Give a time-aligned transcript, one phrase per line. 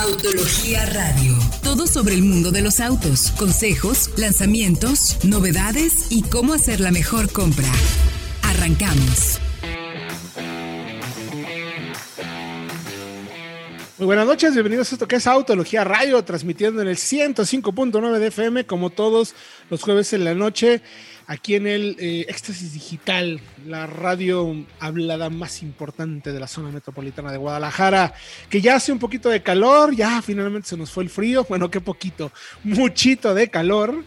[0.00, 1.34] Autología Radio.
[1.64, 7.32] Todo sobre el mundo de los autos, consejos, lanzamientos, novedades y cómo hacer la mejor
[7.32, 7.66] compra.
[8.42, 9.40] Arrancamos.
[13.98, 18.26] Muy buenas noches, bienvenidos a esto que es Autología Radio, transmitiendo en el 105.9 de
[18.28, 19.34] FM, como todos
[19.68, 20.80] los jueves en la noche,
[21.28, 27.30] aquí en el eh, Éxtasis Digital, la radio hablada más importante de la zona metropolitana
[27.30, 28.14] de Guadalajara,
[28.48, 31.70] que ya hace un poquito de calor, ya finalmente se nos fue el frío, bueno,
[31.70, 32.32] qué poquito,
[32.64, 34.04] muchito de calor.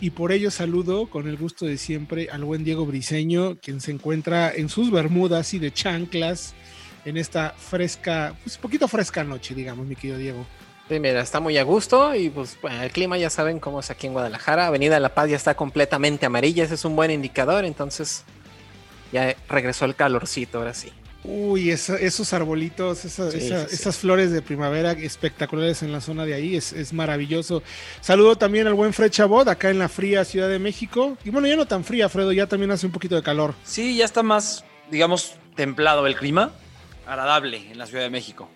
[0.00, 3.92] Y por ello saludo con el gusto de siempre al buen Diego Briseño, quien se
[3.92, 6.54] encuentra en sus bermudas y de chanclas
[7.04, 10.46] en esta fresca, pues poquito fresca noche, digamos, mi querido Diego.
[10.88, 13.90] Sí, mira, está muy a gusto y pues bueno, el clima ya saben cómo es
[13.90, 14.66] aquí en Guadalajara.
[14.66, 18.24] Avenida La Paz ya está completamente amarilla, ese es un buen indicador, entonces
[19.12, 20.92] ya regresó el calorcito, ahora sí.
[21.24, 27.62] Uy, esos arbolitos, esas flores de primavera espectaculares en la zona de ahí, es, maravilloso.
[28.00, 31.16] Saludo también al buen Fred Chabot, acá en la fría Ciudad de México.
[31.24, 33.54] Y bueno, ya no tan fría, Fredo, ya también hace un poquito de calor.
[33.62, 36.52] Sí, ya está más, digamos, templado el clima
[37.06, 38.48] agradable en la Ciudad de México.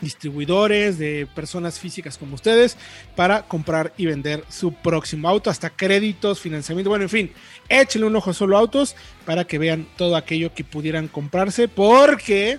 [0.00, 2.76] distribuidores, de personas físicas como ustedes,
[3.14, 7.32] para comprar y vender su próximo auto, hasta créditos, financiamiento, bueno, en fin,
[7.68, 12.58] échenle un ojo a Solo Autos para que vean todo aquello que pudieran comprarse, porque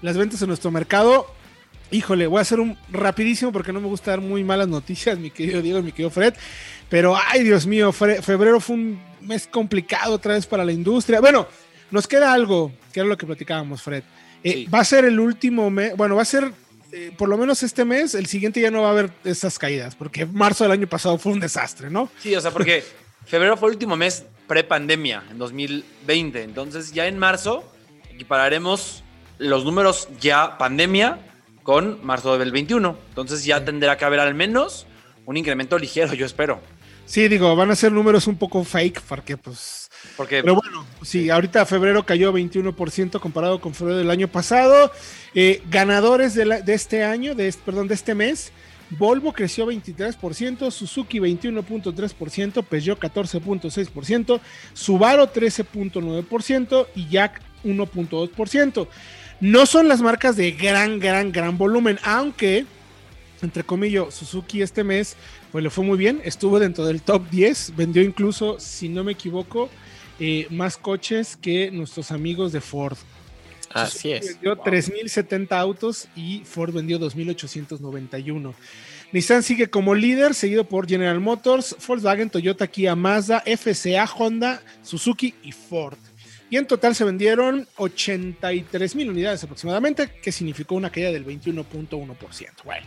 [0.00, 1.26] las ventas en nuestro mercado,
[1.90, 5.30] híjole, voy a hacer un rapidísimo porque no me gusta dar muy malas noticias, mi
[5.30, 6.34] querido Diego, mi querido Fred.
[6.88, 11.20] Pero, ay, Dios mío, febrero fue un mes complicado otra vez para la industria.
[11.20, 11.46] Bueno,
[11.90, 14.02] nos queda algo, que era lo que platicábamos, Fred.
[14.42, 16.52] Eh, va a ser el último mes, bueno, va a ser
[16.92, 19.94] eh, por lo menos este mes, el siguiente ya no va a haber esas caídas,
[19.94, 22.10] porque marzo del año pasado fue un desastre, ¿no?
[22.18, 22.82] Sí, o sea, porque
[23.26, 26.42] febrero fue el último mes pre-pandemia, en 2020.
[26.42, 27.70] Entonces, ya en marzo
[28.10, 29.04] equipararemos
[29.36, 31.18] los números ya pandemia
[31.68, 32.96] con marzo del 21.
[33.10, 34.86] Entonces, ya tendrá que haber al menos
[35.26, 36.62] un incremento ligero, yo espero.
[37.04, 39.90] Sí, digo, van a ser números un poco fake, porque pues...
[40.16, 44.90] Porque, pero bueno, sí, ahorita febrero cayó 21% comparado con febrero del año pasado.
[45.34, 48.50] Eh, ganadores de, este año, de perdón, de este mes,
[48.88, 54.40] Volvo creció 23%, Suzuki 21.3%, Peugeot 14.6%,
[54.72, 58.88] Subaru 13.9% y Jack 1.2%.
[59.40, 62.66] No son las marcas de gran, gran, gran volumen, aunque
[63.42, 65.16] entre comillas, Suzuki este mes,
[65.52, 69.12] pues le fue muy bien, estuvo dentro del top 10, vendió incluso, si no me
[69.12, 69.68] equivoco,
[70.18, 72.96] eh, más coches que nuestros amigos de Ford.
[73.72, 74.26] Así es.
[74.34, 78.54] Vendió 3.070 autos y Ford vendió 2.891.
[79.12, 85.34] Nissan sigue como líder, seguido por General Motors, Volkswagen, Toyota, Kia, Mazda, FCA, Honda, Suzuki
[85.42, 85.98] y Ford.
[86.50, 92.16] Y en total se vendieron 83 mil unidades aproximadamente, que significó una caída del 21.1%.
[92.64, 92.86] Bueno,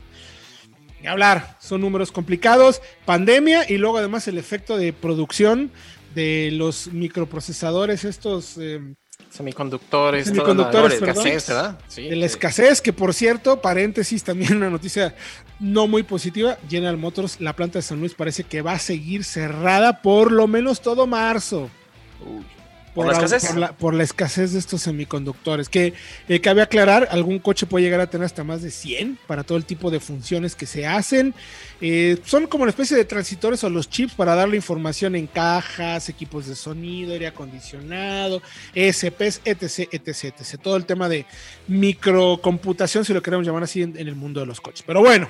[1.07, 5.71] hablar, son números complicados, pandemia y luego además el efecto de producción
[6.15, 8.57] de los microprocesadores, estos...
[8.57, 8.95] Eh,
[9.29, 11.79] semiconductores, semiconductores la escasez, ¿verdad?
[11.87, 15.15] Sí, de la escasez, que por cierto, paréntesis, también una noticia
[15.59, 19.23] no muy positiva, General Motors, la planta de San Luis parece que va a seguir
[19.23, 21.69] cerrada por lo menos todo marzo.
[22.19, 22.43] Uy.
[22.93, 23.53] ¿Por, la escasez?
[23.77, 25.69] Por la, escasez de estos semiconductores.
[25.69, 25.93] Que
[26.27, 29.57] eh, cabe aclarar, algún coche puede llegar a tener hasta más de 100 para todo
[29.57, 31.33] el tipo de funciones que se hacen.
[31.79, 36.09] Eh, son como una especie de transitores o los chips para darle información en cajas,
[36.09, 38.41] equipos de sonido, aire acondicionado,
[38.75, 40.61] ESPs, etc, etc, etc.
[40.61, 41.25] Todo el tema de
[41.67, 44.83] microcomputación, si lo queremos llamar así, en el mundo de los coches.
[44.85, 45.29] Pero bueno,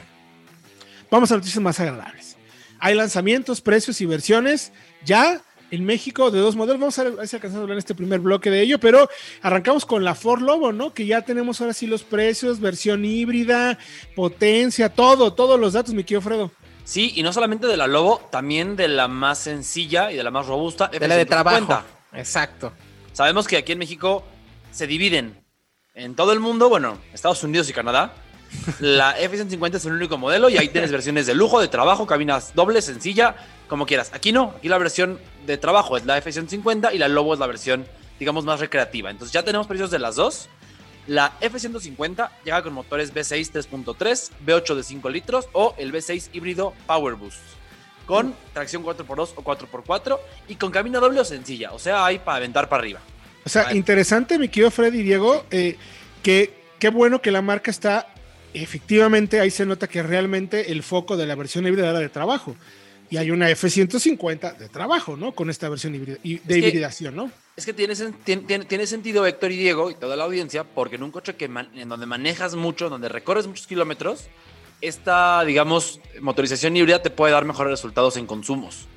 [1.12, 2.38] vamos a noticias más agradables.
[2.80, 4.72] Hay lanzamientos, precios y versiones
[5.06, 6.80] ya en México de dos modelos.
[6.80, 9.10] Vamos a ver si alcanzamos a hablar en este primer bloque de ello, pero
[9.42, 10.94] arrancamos con la Ford Lobo, ¿no?
[10.94, 13.80] Que ya tenemos ahora sí los precios, versión híbrida,
[14.16, 16.52] potencia, todo, todos los datos, mi querido Fredo.
[16.84, 20.32] Sí, y no solamente de la Lobo, también de la más sencilla y de la
[20.32, 20.88] más robusta.
[20.88, 21.84] De la de trabajo.
[22.14, 22.74] Exacto.
[23.14, 24.24] Sabemos que aquí en México
[24.72, 25.42] se dividen
[25.94, 28.14] en todo el mundo, bueno, Estados Unidos y Canadá.
[28.80, 32.54] La F-150 es el único modelo y ahí tienes versiones de lujo, de trabajo, cabinas
[32.54, 33.36] dobles, sencilla,
[33.68, 34.12] como quieras.
[34.14, 37.48] Aquí no, aquí la versión de trabajo es la F-150 y la Lobo es la
[37.48, 37.86] versión
[38.22, 39.10] digamos, más recreativa.
[39.10, 40.48] Entonces ya tenemos precios de las dos.
[41.08, 46.76] La F-150 llega con motores V6 3.3, V8 de 5 litros o el V6 híbrido
[46.86, 47.40] Power Boost.
[48.06, 50.20] Con tracción 4x2 o 4x4
[50.50, 51.72] y con cabina doble o sencilla.
[51.72, 53.00] O sea, hay para aventar para arriba.
[53.44, 55.78] O sea, interesante, mi querido Freddy y Diego, eh,
[56.22, 58.11] que qué bueno que la marca está,
[58.54, 62.56] efectivamente, ahí se nota que realmente el foco de la versión híbrida era de trabajo.
[63.10, 65.34] Y hay una F-150 de trabajo, ¿no?
[65.34, 67.30] Con esta versión híbrida, de que- hibridación, ¿no?
[67.58, 67.94] Es que tiene,
[68.24, 71.36] tiene, tiene- tiene sentido Héctor y Diego y toda la audiencia, porque en un coche
[71.36, 74.28] que man- en donde manejas mucho, donde recorres muchos kilómetros,
[74.80, 78.88] esta, digamos, motorización híbrida te puede dar mejores resultados en consumos.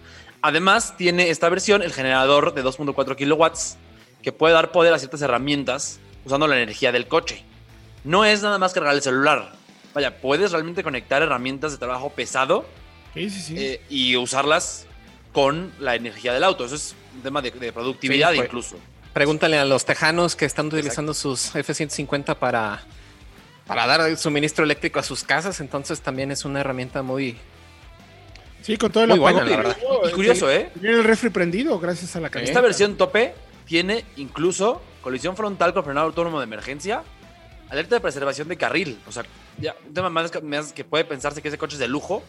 [0.42, 3.76] Además, tiene esta versión el generador de 2.4 kilowatts,
[4.22, 7.44] que puede dar poder a ciertas herramientas usando la energía del coche.
[8.04, 9.52] No es nada más cargar el celular.
[9.94, 12.66] Vaya, puedes realmente conectar herramientas de trabajo pesado
[13.14, 13.54] Sí, sí, sí.
[13.56, 14.86] eh, y usarlas
[15.32, 16.64] con la energía del auto.
[16.64, 18.76] Eso es un tema de, de productividad Sí, fue- incluso.
[19.12, 22.82] Pregúntale a los tejanos que están utilizando sus F-150 para,
[23.66, 25.60] para dar suministro eléctrico a sus casas.
[25.60, 27.36] Entonces también es una herramienta muy...
[28.62, 29.88] sí, con todo el muy buena, apagón la que verdad.
[30.00, 30.70] hubo, Y curioso, ¿eh?
[30.80, 32.50] Tiene el refri prendido gracias a la camioneta.
[32.50, 33.34] Esta versión tope
[33.66, 37.04] tiene incluso colisión frontal con frenado autónomo de emergencia,
[37.70, 38.98] alerta de preservación de carril.
[39.06, 39.24] O sea,
[39.58, 40.30] ya, un tema más
[40.72, 42.22] que, puede pensarse que ese coche es de lujo.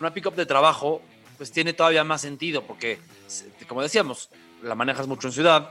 [0.00, 1.02] Una pickup de trabajo,
[1.38, 2.98] pues tiene todavía más sentido, porque,
[3.68, 4.30] como decíamos,
[4.62, 5.70] la manejas mucho en ciudad,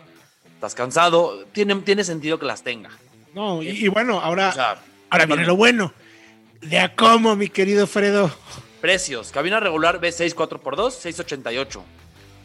[0.54, 2.92] estás cansado, tiene, tiene sentido que las tenga.
[3.34, 5.94] No, y, y bueno, ahora, O sea, ahora viene lo bueno.
[6.62, 8.32] De a cómo, mi querido Fredo.
[8.82, 9.32] Precios.
[9.32, 11.84] Cabina regular B6 4x2, 688.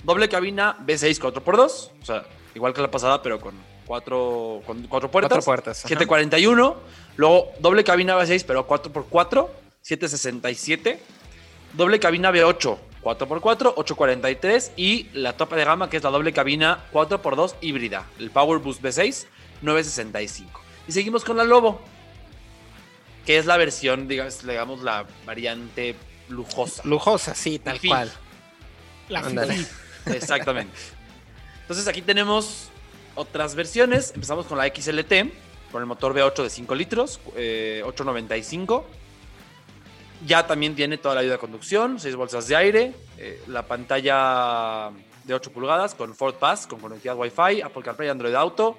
[0.05, 1.91] Doble cabina B6 4x2.
[2.01, 2.25] O sea,
[2.57, 3.55] igual que la pasada, pero con
[3.87, 5.31] cuatro, con cuatro puertas.
[5.31, 5.89] Cuatro puertas, ajá.
[5.89, 6.77] 741.
[7.17, 9.49] Luego doble cabina B6, pero 4x4,
[9.83, 11.01] 767.
[11.75, 14.73] Doble cabina B8, 4x4, 843.
[14.77, 18.07] Y la tope de gama, que es la doble cabina 4x2 híbrida.
[18.19, 19.27] El Power Boost B6,
[19.63, 20.61] 965.
[20.89, 21.81] Y seguimos con la Lobo,
[23.27, 25.95] que es la versión, digamos, digamos la variante
[26.29, 26.83] lujosa.
[26.85, 27.91] Lujosa, sí, tal fin.
[27.91, 28.11] cual.
[29.09, 29.21] La.
[30.07, 30.73] Exactamente.
[31.67, 32.69] Entonces aquí tenemos
[33.17, 34.13] otras versiones.
[34.15, 35.33] Empezamos con la XLT,
[35.73, 38.87] con el motor V8 de 5 litros, eh, 895.
[40.25, 44.93] Ya también tiene toda la ayuda de conducción, 6 bolsas de aire, eh, la pantalla
[45.25, 48.79] de 8 pulgadas con Ford Pass, con conectividad Wi-Fi, Apple CarPlay, Android Auto,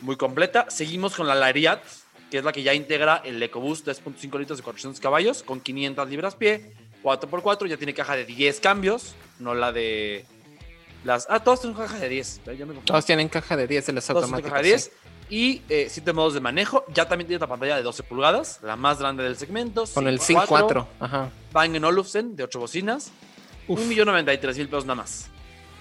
[0.00, 0.70] muy completa.
[0.70, 1.82] Seguimos con la Lariat,
[2.30, 6.08] que es la que ya integra el EcoBoost 3.5 litros de 400 caballos con 500
[6.08, 6.72] libras pie,
[7.02, 10.24] 4x4, ya tiene caja de 10 cambios, no la de
[11.04, 11.26] las...
[11.30, 12.36] Ah, todas tienen caja de 10.
[12.38, 12.40] ¿eh?
[12.46, 12.84] Ya me confundí.
[12.86, 14.50] Todos tienen caja de 10 de las Todas tienen automáticas.
[14.50, 14.92] caja de 10.
[15.30, 16.84] Y 7 modos de manejo.
[16.92, 19.86] Ya también tiene la pantalla de 12 pulgadas, la más grande del segmento.
[19.86, 19.94] sí.
[19.94, 20.86] Con el 5.4, 5.4.
[21.00, 21.30] Ajá.
[21.52, 23.10] Bang Olufsen de 8 bocinas.
[23.68, 23.80] Uf.
[23.80, 25.28] 1.093.000 pesos nada más.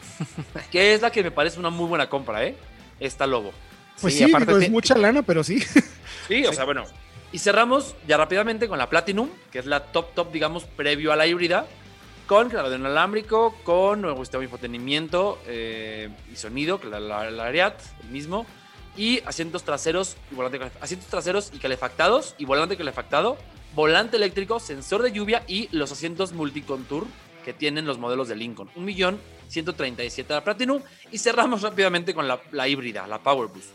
[0.71, 2.55] que es la que me parece una muy buena compra, ¿eh?
[2.99, 3.51] Esta Lobo.
[3.99, 5.59] Pues Sí, sí, aparte digo, es mucha lana, pero sí.
[6.27, 6.85] Sí, o sea, bueno.
[7.33, 11.15] Y cerramos ya rápidamente con la Platinum, que es la top top, digamos, previo a
[11.15, 11.65] la híbrida,
[12.27, 17.79] con cargador inalámbrico, con nuevo sistema de infotenimiento eh, y sonido, la, la, la Ariat,
[18.03, 18.45] el mismo,
[18.97, 23.37] y asientos traseros y volante asientos traseros y calefactados y volante calefactado,
[23.75, 27.05] volante eléctrico, sensor de lluvia y los asientos multicontour
[27.45, 28.69] que tienen los modelos de Lincoln.
[28.75, 30.81] Un millón 137 la Platinum
[31.11, 33.69] y cerramos rápidamente con la, híbrida, la Power Boost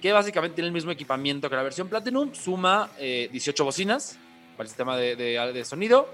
[0.00, 4.18] que básicamente tiene el mismo equipamiento que la versión Platinum, suma eh, 18 bocinas
[4.56, 6.08] para el sistema de sonido,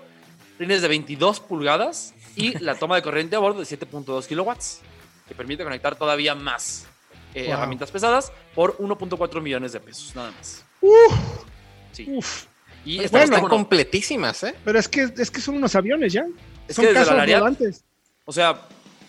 [0.59, 4.81] rines de 22 pulgadas y la toma de corriente a bordo de 7.2 kilowatts,
[5.27, 6.87] que permite conectar todavía más
[7.35, 7.53] eh, Wow.
[7.55, 10.65] herramientas pesadas por 1.4 millones de pesos, nada más.
[11.93, 12.07] Sí.
[12.09, 12.45] Uf.
[12.85, 14.55] Y Están, esta Bueno, están completísimas, ¿eh?
[14.65, 16.25] Pero es que, es que son unos aviones ya.
[16.67, 17.43] Es son que desde la Lariat,
[18.25, 18.62] o sea,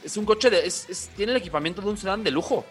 [0.03, 0.65] es un coche de.
[0.65, 2.65] es- es- tiene el equipamiento de un sedán de lujo,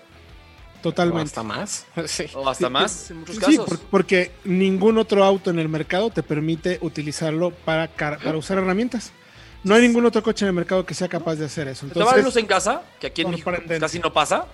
[0.78, 1.24] O Totalmente.
[1.24, 1.86] hasta más.
[2.06, 2.26] Sí.
[2.34, 3.66] o hasta Sí, más en muchos Sí, casos.
[3.68, 8.58] por- porque ningún otro auto en el mercado te permite utilizarlo para, car- para usar
[8.58, 9.12] herramientas.
[9.64, 11.86] No hay ningún otro coche en el mercado que sea capaz de hacer eso.
[11.88, 14.46] Te va a luz Entonces, en casa, que aquí en México casi no pasa.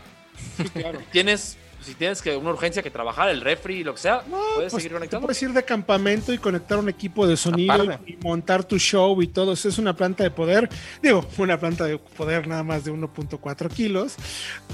[0.57, 1.01] sí, claro.
[1.13, 4.73] tienes, si tienes que una urgencia que trabajar, el refri, lo que sea, No, puedes
[4.73, 5.27] pues, seguir conectando.
[5.27, 9.29] puedes ir de campamento y conectar un equipo de sonido y montar tu show y
[9.29, 9.53] todo.
[9.53, 10.69] Eso es una planta de poder.
[11.03, 14.15] Digo, una planta de poder nada más de 1.4 kilos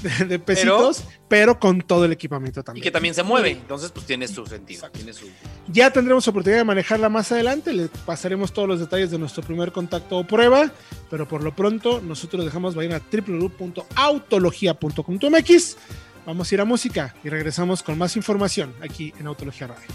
[0.01, 2.83] de, de pesitos, pero, con todo el equipamiento Y también.
[2.83, 4.89] que también se mueve, entonces pues tiene su sentido.
[4.91, 5.27] Tiene su...
[5.67, 7.73] Ya tendremos oportunidad de manejarla más adelante.
[7.73, 10.71] Le pasaremos todos los detalles de nuestro primer contacto o prueba.
[11.09, 15.77] Pero por lo pronto, nosotros dejamos vayan a www.autologia.com.mx.
[16.25, 19.87] Vamos a ir a música y regresamos con más información aquí en Autología Radio.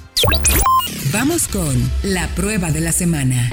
[1.13, 3.51] Vamos con la prueba de la semana.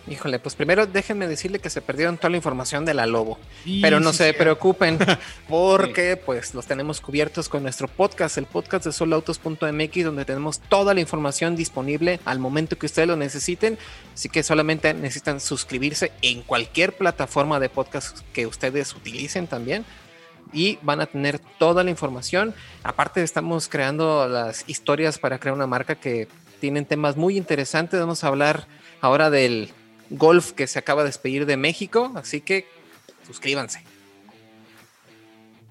[0.08, 3.38] Híjole, pues primero déjenme decirle que se perdieron toda la información de la Lobo.
[3.80, 4.36] Pero no sí, se sí.
[4.36, 4.98] preocupen,
[5.48, 10.92] porque pues los tenemos cubiertos con nuestro podcast, el podcast de soloautos.mx, donde tenemos toda
[10.92, 13.78] la información disponible al momento que ustedes lo necesiten.
[14.12, 19.84] Así que solamente necesitan suscribirse en cualquier plataforma de podcast que ustedes utilicen también.
[20.52, 22.54] Y van a tener toda la información.
[22.82, 26.28] Aparte, estamos creando las historias para crear una marca que
[26.60, 27.98] tienen temas muy interesantes.
[27.98, 28.66] Vamos a hablar
[29.00, 29.72] ahora del
[30.10, 32.12] golf que se acaba de despedir de México.
[32.14, 32.66] Así que
[33.26, 33.82] suscríbanse.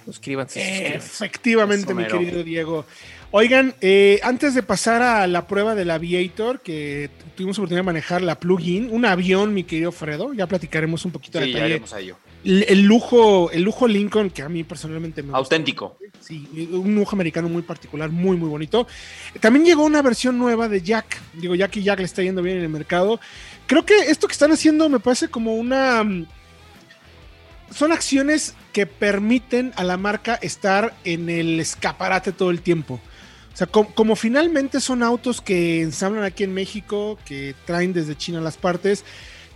[0.05, 0.59] Suscríbanse.
[0.61, 0.95] suscríbanse.
[0.95, 2.85] Efectivamente, mi querido Diego.
[3.33, 8.21] Oigan, eh, antes de pasar a la prueba del Aviator, que tuvimos oportunidad de manejar
[8.21, 11.73] la plugin, un avión, mi querido Fredo, ya platicaremos un poquito de Sí, ya detalle.
[11.75, 12.17] iremos a ello.
[12.43, 15.37] El, el lujo, el lujo Lincoln, que a mí personalmente me gusta.
[15.39, 15.97] Auténtico.
[16.19, 18.87] Sí, un lujo americano muy particular, muy, muy bonito.
[19.39, 21.19] También llegó una versión nueva de Jack.
[21.33, 23.19] Digo, Jack y Jack le está yendo bien en el mercado.
[23.67, 26.03] Creo que esto que están haciendo me parece como una.
[26.03, 26.25] mm,
[27.73, 32.99] Son acciones que permiten a la marca estar en el escaparate todo el tiempo.
[33.53, 38.15] O sea, com- como, finalmente son autos que ensamblan aquí en México, que traen desde
[38.17, 39.03] China las partes,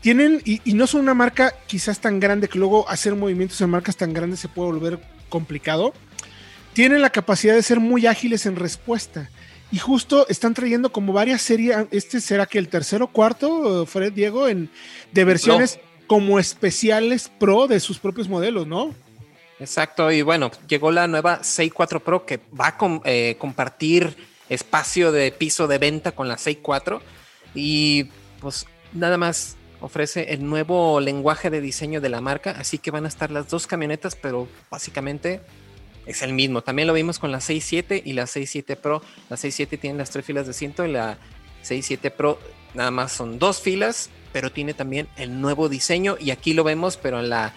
[0.05, 3.71] tienen, y, y no son una marca quizás tan grande que luego hacer movimientos en
[3.71, 5.95] marcas tan grandes se puede volver complicado
[6.73, 9.31] tienen la capacidad de ser muy ágiles en respuesta.
[9.71, 14.13] Y justo están trayendo como varias series, este será que el tercero o cuarto, Fred
[14.13, 14.69] Diego, en,
[15.11, 18.93] de versiones como especiales pro de sus propios modelos, ¿no?
[19.59, 24.15] Exacto, y bueno, llegó la nueva 64 Pro que va a com- eh, compartir
[24.49, 27.01] espacio de piso de venta con la 64
[27.55, 28.03] y
[28.39, 33.05] pues nada más ofrece el nuevo lenguaje de diseño de la marca, así que van
[33.05, 35.41] a estar las dos camionetas, pero básicamente
[36.07, 36.61] es el mismo.
[36.61, 39.01] También lo vimos con la 67 y la 67 Pro.
[39.29, 41.17] La 67 tiene las tres filas de asiento y la
[41.61, 42.39] 67 Pro
[42.73, 46.97] nada más son dos filas, pero tiene también el nuevo diseño y aquí lo vemos,
[46.97, 47.53] pero en la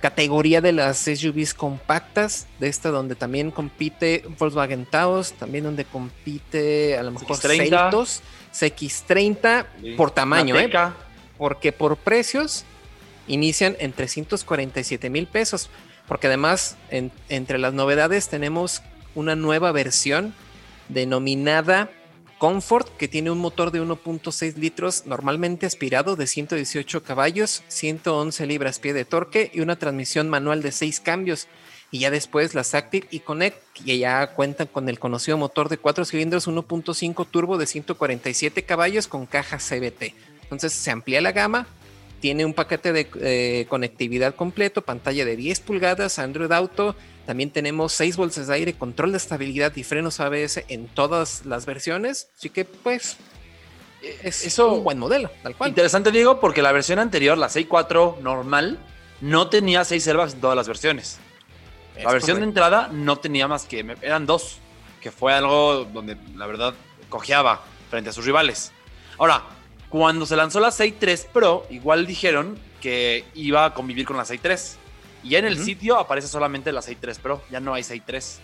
[0.00, 6.98] categoría de las SUVs compactas, de esta donde también compite Volkswagen Taos, también donde compite
[6.98, 7.68] a lo mejor CX-30.
[7.68, 10.70] Celtos, CX30 por tamaño, ¿eh?
[11.38, 12.64] Porque por precios
[13.26, 15.70] inician en 347 mil pesos,
[16.06, 18.82] porque además en- entre las novedades tenemos
[19.14, 20.34] una nueva versión
[20.88, 21.90] denominada
[22.38, 28.92] Comfort, que tiene un motor de 1.6 litros normalmente aspirado de 118 caballos, 111 libras-pie
[28.92, 31.46] de torque y una transmisión manual de 6 cambios.
[31.90, 35.78] Y ya después las Active y Connect, que ya cuentan con el conocido motor de
[35.78, 40.12] 4 cilindros 1.5 turbo de 147 caballos con caja CBT.
[40.44, 41.66] Entonces se amplía la gama,
[42.20, 46.94] tiene un paquete de eh, conectividad completo, pantalla de 10 pulgadas, Android Auto,
[47.26, 51.66] también tenemos 6 bolsas de aire, control de estabilidad y frenos ABS en todas las
[51.66, 53.16] versiones, así que pues
[54.22, 55.70] es Eso- un buen modelo, tal cual.
[55.70, 58.78] Interesante, Diego, porque la versión anterior, la 6.4 normal,
[59.20, 61.18] no tenía 6 airbags en todas las versiones.
[61.96, 63.86] Es La versión de entrada no tenía más que.
[64.02, 64.58] Eran dos.
[65.00, 66.74] Que fue algo donde la verdad
[67.08, 68.72] cojeaba frente a sus rivales.
[69.16, 69.44] Ahora,
[69.94, 74.74] cuando se lanzó la 6.3 Pro, igual dijeron que iba a convivir con la 6.3.
[75.22, 77.42] Y ya en el sitio aparece solamente la 6.3 Pro.
[77.48, 78.38] Ya no hay 6.3.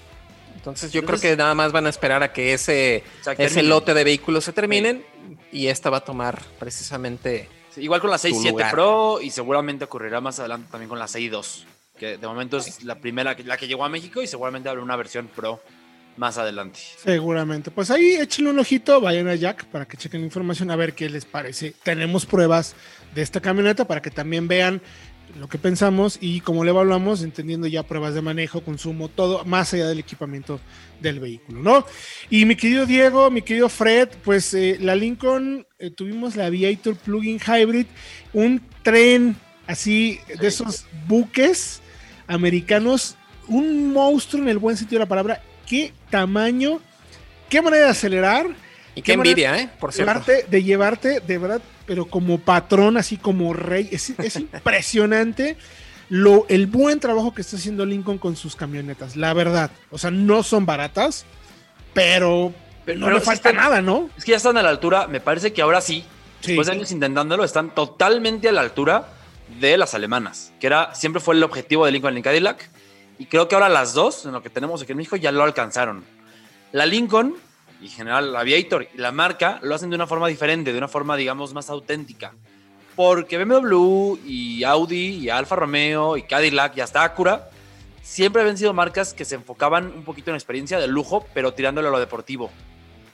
[0.55, 3.03] Entonces yo Entonces- creo que nada más van a esperar a que ese,
[3.37, 5.05] ese lote de vehículos se terminen
[5.51, 7.49] y esta va a tomar precisamente...
[7.75, 8.71] Sí, igual con la 6.7 lugar.
[8.71, 11.65] Pro y seguramente ocurrirá más adelante también con la 6.2.
[11.99, 14.83] Que de momento es la primera, que- la que llegó a México y seguramente habrá
[14.85, 15.61] una versión Pro
[16.17, 16.79] más adelante.
[17.03, 17.71] Seguramente.
[17.71, 20.95] Pues ahí échenle un ojito, vayan a Jack para que chequen la información a ver
[20.95, 21.75] qué les parece.
[21.83, 22.75] Tenemos pruebas
[23.15, 24.83] de esta camioneta para que también vean
[25.39, 29.73] lo que pensamos y como le hablamos, entendiendo ya pruebas de manejo, consumo, todo, más
[29.73, 30.61] allá del equipamiento
[31.01, 31.87] del vehículo, ¿no?
[32.29, 36.97] Y mi querido Diego, mi querido Fred, pues eh, la Lincoln, eh, tuvimos la Aviator
[36.97, 37.87] Plug-in Hybrid,
[38.33, 39.37] un tren
[39.67, 41.81] así de esos buques
[42.27, 43.17] americanos,
[43.49, 46.81] un monstruo en el buen sentido de la palabra, qué tamaño,
[47.49, 48.47] qué manera de acelerar,
[48.97, 49.71] Y Qué envidia, ¿eh?
[49.79, 50.11] Por cierto.
[50.13, 53.89] llevarte, de llevarte, de verdad, pero como patrón, así como rey.
[53.93, 55.57] Es, es impresionante
[56.09, 59.71] lo, el buen trabajo que está haciendo Lincoln con sus camionetas, la verdad.
[59.93, 61.25] O sea, no son baratas,
[61.95, 62.53] pero
[62.85, 64.11] Pero no pero le falta están- nada, ¿no?
[64.19, 66.05] Es que ya están a la altura, me parece que ahora sí,
[66.41, 66.49] Sí.
[66.49, 69.09] después de años intentándolo, están totalmente a la altura
[69.61, 72.69] de las alemanas, que era siempre fue el objetivo de Lincoln y Cadillac.
[73.21, 75.43] Y creo que ahora las dos, en lo que tenemos aquí en México, ya lo
[75.43, 76.03] alcanzaron.
[76.73, 77.37] La Lincoln
[77.83, 80.89] y en general Aviator y la marca lo hacen de una forma diferente, de una
[80.89, 82.33] forma, digamos, más auténtica.
[82.97, 87.51] Porque BMW y Audi y Alfa Romeo y Cadillac y hasta Acura
[88.03, 91.89] siempre habían sido marcas que se enfocaban un poquito en experiencia de lujo, pero tirándole
[91.89, 92.51] a lo deportivo.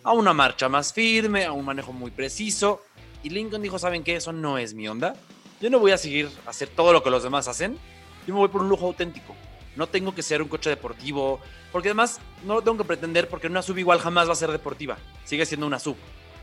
[0.04, 2.80] A una marcha más firme, a un manejo muy preciso.
[3.25, 4.14] Y Lincoln dijo, ¿saben qué?
[4.14, 5.16] Eso no es mi onda.
[5.60, 7.76] Yo no voy a seguir a hacer todo lo que los demás hacen.
[8.25, 9.34] Yo me voy por un lujo auténtico.
[9.76, 11.40] No tengo que ser un coche deportivo,
[11.71, 14.50] porque además no lo tengo que pretender porque una sub igual jamás va a ser
[14.50, 14.97] deportiva.
[15.25, 15.97] Sigue siendo una sub.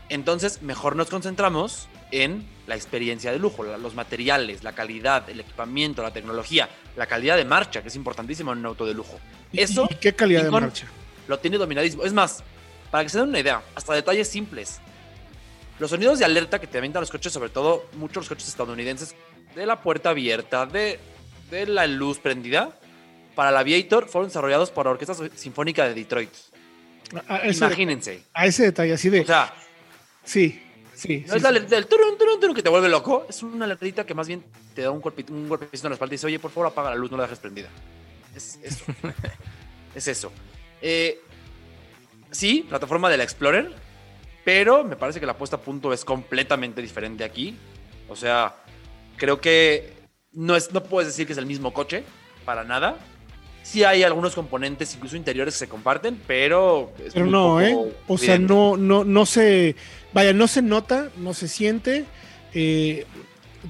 [0.10, 6.04] Entonces, mejor nos concentramos en la experiencia de lujo, los materiales, la calidad, el equipamiento,
[6.04, 9.20] la tecnología, la calidad de marcha, que es importantísimo en un auto de lujo.
[9.52, 10.86] ¿Y- Eso ¿Y qué calidad de marcha?
[11.28, 12.04] lo tiene dominadísimo.
[12.04, 12.44] Es más,
[12.92, 14.80] para que se den una idea, hasta detalles simples.
[15.80, 19.16] Los sonidos de alerta que te avientan los coches, sobre todo muchos los coches estadounidenses,
[19.56, 21.00] de la puerta abierta, de,
[21.50, 22.78] de la luz prendida,
[23.36, 26.30] para la Aviator fueron desarrollados por la Orquesta Sinfónica de Detroit.
[27.28, 28.24] A, Imagínense.
[28.34, 29.22] a ese detalle así de.
[29.22, 29.54] O sea,
[30.24, 30.62] sí,
[30.96, 31.24] sí.
[31.28, 31.60] no sí, es la sí.
[31.60, 33.26] del turun, turun, turun que te vuelve loco.
[33.30, 36.14] Es una alertita que más bien te da un, golpito, un golpecito en la espalda
[36.14, 37.70] y dice, oye, por favor apaga la luz, no la dejes prendida.
[38.36, 38.86] Es eso.
[39.96, 40.32] es eso.
[40.82, 41.22] Eh,
[42.32, 43.72] sí, plataforma de la Explorer,
[44.44, 47.58] pero me parece que la puesta a punto es completamente diferente aquí.
[48.10, 48.56] O sea,
[49.18, 49.94] creo que
[50.32, 52.04] no, es, no puedes decir que es el mismo coche,
[52.44, 52.98] para nada.
[53.64, 56.92] Sí hay algunos componentes, incluso interiores, que se comparten, pero...
[57.14, 57.76] Pero no, ¿eh?
[58.08, 59.76] O sea, no, no, no se.
[60.14, 62.06] Vaya, no se nota, no se siente.
[62.54, 63.06] eh,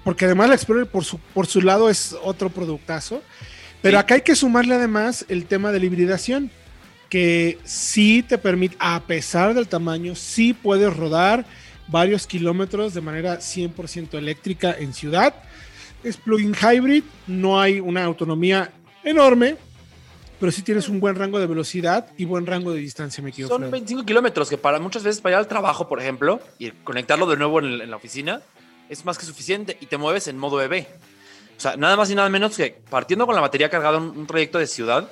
[0.04, 3.22] porque además la Explorer por su, por su lado es otro productazo.
[3.84, 4.02] Pero Sí.
[4.02, 6.50] acá hay que sumarle además el tema de la hibridación.
[7.10, 11.46] Que sí te permite, a pesar del tamaño, sí puedes rodar
[11.88, 15.36] varios kilómetros de manera 100% eléctrica en ciudad.
[16.04, 18.72] Es plug-in hybrid, no hay una autonomía
[19.04, 19.58] enorme,
[20.40, 23.48] pero sí tienes un buen rango de velocidad y buen rango de distancia, me quedo
[23.48, 27.26] Son 25 kilómetros que para muchas veces para ir al trabajo, por ejemplo, y conectarlo
[27.28, 28.42] de nuevo en, el- en la oficina,
[28.90, 30.86] es más que suficiente y te mueves en modo EV.
[31.58, 34.28] O sea, nada más y nada menos que partiendo con la batería cargada en un
[34.28, 35.08] trayecto de ciudad,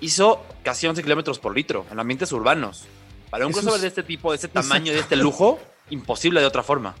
[0.00, 2.84] hizo casi 11 kilómetros por litro en ambientes urbanos.
[3.30, 5.58] Para un crossover es- de este tipo, de este tamaño, de este lujo,
[5.90, 6.94] imposible de otra forma.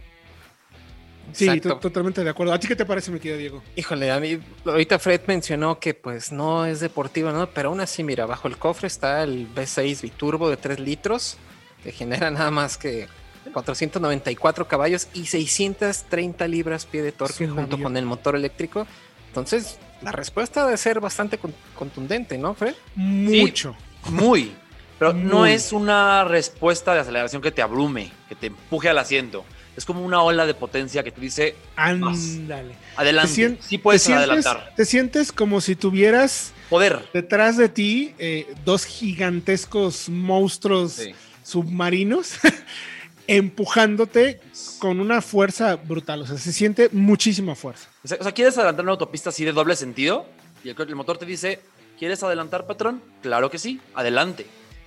[1.34, 2.52] Sí, totalmente de acuerdo.
[2.52, 3.62] ¿A ti qué te parece, mi querido Diego?
[3.76, 7.48] Híjole, a mí, ahorita Fred mencionó que pues no es deportivo, ¿no?
[7.50, 11.36] Pero aún así, mira, bajo el cofre está el V6 biturbo de 3 litros,
[11.82, 13.08] que genera nada más que
[13.52, 18.86] 494 caballos y 630 libras pie de torque junto con el motor eléctrico.
[19.28, 22.74] Entonces, la respuesta debe ser bastante con- contundente, ¿no, Fred?
[22.94, 23.74] Mucho.
[24.10, 24.52] Muy.
[24.98, 29.44] Pero no es una respuesta de aceleración que te abrume, que te empuje al asiento.
[29.76, 32.74] Es como una ola de potencia que te dice, Ándale.
[32.96, 34.72] adelante, sien- sí puedes te sientes, adelantar.
[34.76, 37.08] te sientes como si tuvieras Poder.
[37.12, 41.12] detrás de ti eh, dos gigantescos monstruos Sí.
[41.42, 42.34] submarinos
[43.26, 44.40] empujándote
[44.78, 46.22] con una fuerza brutal.
[46.22, 47.88] O sea, se siente muchísima fuerza.
[48.04, 50.26] O sea, ¿quieres adelantar una autopista así de doble sentido?
[50.62, 51.60] Y el, el motor te dice,
[51.98, 53.02] ¿quieres adelantar, patrón?
[53.22, 54.46] Claro que sí, adelante.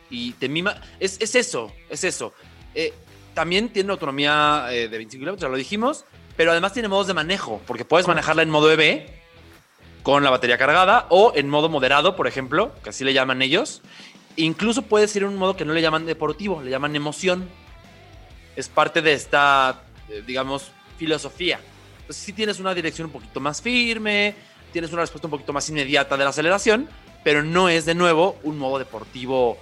[0.10, 0.80] Y te mima.
[1.00, 2.34] Es, es eso, es eso.
[2.76, 2.94] Eh,
[3.38, 7.14] también tiene autonomía eh, de 25 kilómetros, ya lo dijimos, pero además tiene modos de
[7.14, 9.06] manejo, porque puedes manejarla en modo EV
[10.02, 13.84] con la batería cargada o en modo moderado, por ejemplo, que así le llaman ellos.
[14.38, 17.48] Incluso puedes ir en un modo que no le llaman deportivo, le llaman emoción.
[18.56, 21.60] Es parte de esta, eh, digamos, filosofía.
[22.00, 24.34] Entonces sí tienes una dirección un poquito más firme,
[24.74, 26.90] tienes una respuesta un poquito más inmediata de la aceleración,
[27.24, 29.60] pero no es de nuevo un modo deportivo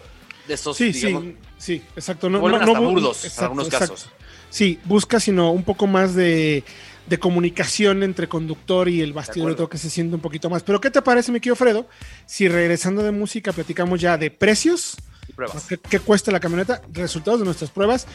[0.48, 2.30] de esos, Sí, digamos, sí, sí, exacto.
[2.30, 3.94] No, no- hasta burdos en algunos exacto.
[3.96, 4.10] casos.
[4.50, 6.64] Sí, busca sino un poco más de,
[7.08, 10.64] de comunicación entre conductor y el bastidor, todo que se siente un poquito más.
[10.64, 11.88] Pero ¿qué te parece, mi querido Fredo?
[12.26, 14.96] Si regresando de música platicamos ya de precios,
[15.28, 15.66] Y pruebas.
[15.68, 18.06] ¿qué, qué cuesta la camioneta, resultados de nuestras pruebas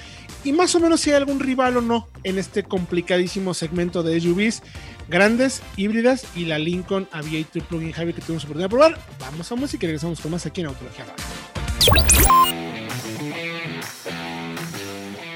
[0.44, 4.18] y más o menos si hay algún rival o no en este complicadísimo segmento de
[4.20, 4.62] SUVs
[5.08, 8.98] grandes, híbridas y la Lincoln Aviator Plug-in Hybrid que tuvimos oportunidad de probar.
[9.18, 11.24] Vamos a música y regresamos con más aquí en Autología Radio.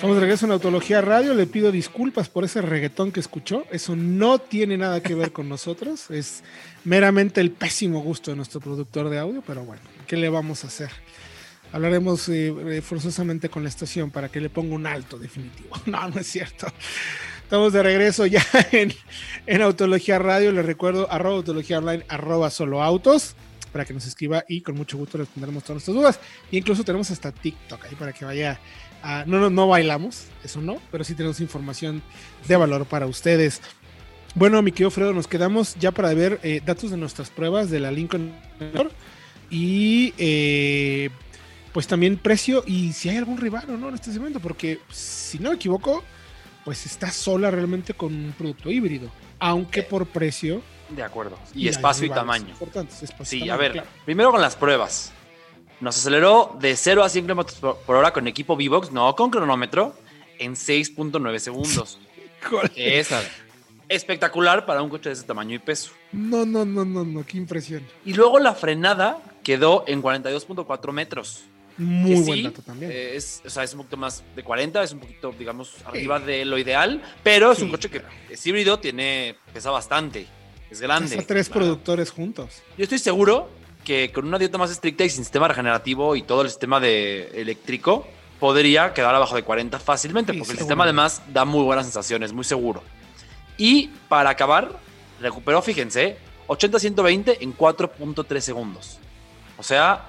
[0.04, 1.32] Estamos de regreso en Autología Radio.
[1.32, 3.64] Le pido disculpas por ese reggaetón que escuchó.
[3.70, 6.10] Eso no tiene nada que ver con nosotros.
[6.10, 6.42] Es
[6.84, 10.66] meramente el pésimo gusto de nuestro productor de audio, pero bueno, ¿qué le vamos a
[10.66, 10.90] hacer?
[11.72, 15.70] Hablaremos eh, eh, forzosamente con la estación para que le ponga un alto definitivo.
[15.86, 16.66] No, no es cierto.
[17.42, 18.92] Estamos de regreso ya en,
[19.46, 20.52] en Autología Radio.
[20.52, 23.36] Les recuerdo arroba Autología Online, arroba solo autos.
[23.74, 26.20] Para que nos escriba y con mucho gusto responderemos todas nuestras dudas.
[26.52, 28.60] E incluso tenemos hasta TikTok ahí para que vaya
[29.02, 29.24] a...
[29.26, 32.00] No, no, no bailamos, eso no, pero sí tenemos información
[32.46, 33.60] de valor para ustedes.
[34.37, 37.80] Bueno, mi querido Fredo, nos quedamos ya para ver eh, datos de nuestras pruebas de
[37.80, 38.32] la Lincoln
[39.50, 41.10] y eh,
[41.72, 45.40] pues también precio y si hay algún rival o no en este segmento, porque si
[45.40, 46.04] no me equivoco,
[46.64, 49.10] pues está sola realmente con un producto híbrido,
[49.40, 50.62] aunque por precio.
[50.94, 51.38] De acuerdo.
[51.54, 52.48] Y, espacio y tamaño.
[52.48, 53.88] Importantes, espacio sí, y a ver, claro.
[54.04, 55.12] primero con las pruebas.
[55.80, 59.94] Nos aceleró de 0 a 100 km por hora con equipo V-Box, no con cronómetro,
[60.38, 61.98] en 6.9 segundos.
[62.44, 62.68] Híjole.
[62.68, 63.09] que es
[63.88, 65.92] espectacular para un coche de ese tamaño y peso.
[66.12, 67.87] No, no, no, no, no, qué impresión.
[68.04, 71.44] Y luego la frenada quedó en 42.4 metros.
[71.76, 72.92] Muy buen sí, dato también.
[72.92, 76.20] eh, es, o sea, es un poquito más de 40, es un poquito, digamos, arriba
[76.20, 80.26] de lo ideal, pero es un coche que es híbrido, tiene, pesa bastante,
[80.70, 81.14] es grande.
[81.16, 81.61] Hasta tres Claro.
[81.66, 82.62] productores juntos.
[82.77, 83.48] Yo estoy seguro
[83.85, 87.31] que con una dieta más estricta y sin sistema regenerativo y todo el sistema de
[87.40, 88.07] eléctrico,
[88.40, 92.33] podría quedar abajo de 40 fácilmente, Sí, porque el sistema además da muy buenas sensaciones,
[92.33, 92.83] muy seguro.
[93.59, 94.79] Y para acabar,
[95.20, 96.16] recuperó, fíjense,
[96.48, 98.98] 80-120 en 4.3 segundos.
[99.59, 100.07] O sea,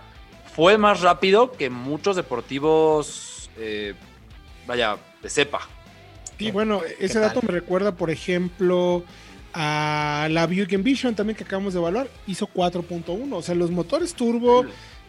[0.55, 3.93] fue más rápido que muchos deportivos, eh,
[4.65, 5.61] vaya, de cepa.
[6.37, 9.03] Y bueno, ese dato me recuerda, por ejemplo,
[9.55, 13.33] a la Buick Envision también que acabamos de evaluar, hizo 4.1.
[13.33, 14.65] O sea, los motores turbo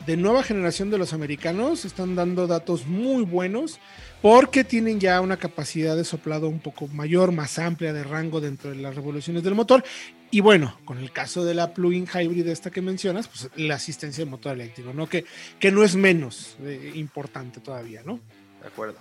[0.06, 3.80] de nueva generación de los americanos están dando datos muy buenos
[4.22, 8.70] porque tienen ya una capacidad de soplado un poco mayor, más amplia de rango dentro
[8.70, 9.82] de las revoluciones del motor.
[10.30, 14.24] Y bueno, con el caso de la plug-in hybrid esta que mencionas, pues la asistencia
[14.24, 15.08] de motor eléctrico, ¿no?
[15.08, 15.24] Que,
[15.58, 18.20] que no es menos eh, importante todavía, ¿no?
[18.60, 18.98] De acuerdo.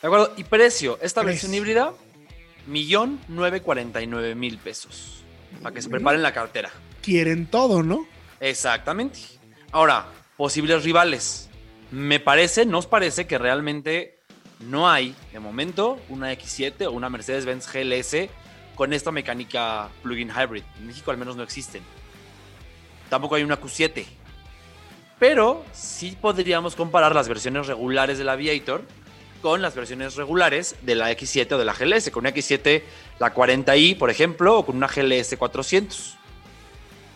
[0.00, 0.32] De acuerdo.
[0.36, 1.48] Y precio, esta Precio.
[1.48, 1.92] versión híbrida,
[2.68, 5.24] millón nueve cuarenta y nueve mil pesos.
[5.62, 6.70] Para que se preparen la cartera.
[7.02, 8.06] Quieren todo, ¿no?
[8.38, 9.18] Exactamente.
[9.72, 11.48] Ahora, posibles rivales.
[11.90, 14.18] Me parece, nos parece que realmente
[14.60, 18.28] no hay, de momento, una X7 o una Mercedes-Benz GLS
[18.74, 20.62] con esta mecánica plug-in hybrid.
[20.78, 21.82] En México al menos no existen.
[23.08, 24.04] Tampoco hay una Q7.
[25.18, 28.84] Pero sí podríamos comparar las versiones regulares del Aviator
[29.40, 32.10] con las versiones regulares de la X7 o de la GLS.
[32.10, 32.82] Con una X7,
[33.18, 36.18] la 40i, por ejemplo, o con una GLS 400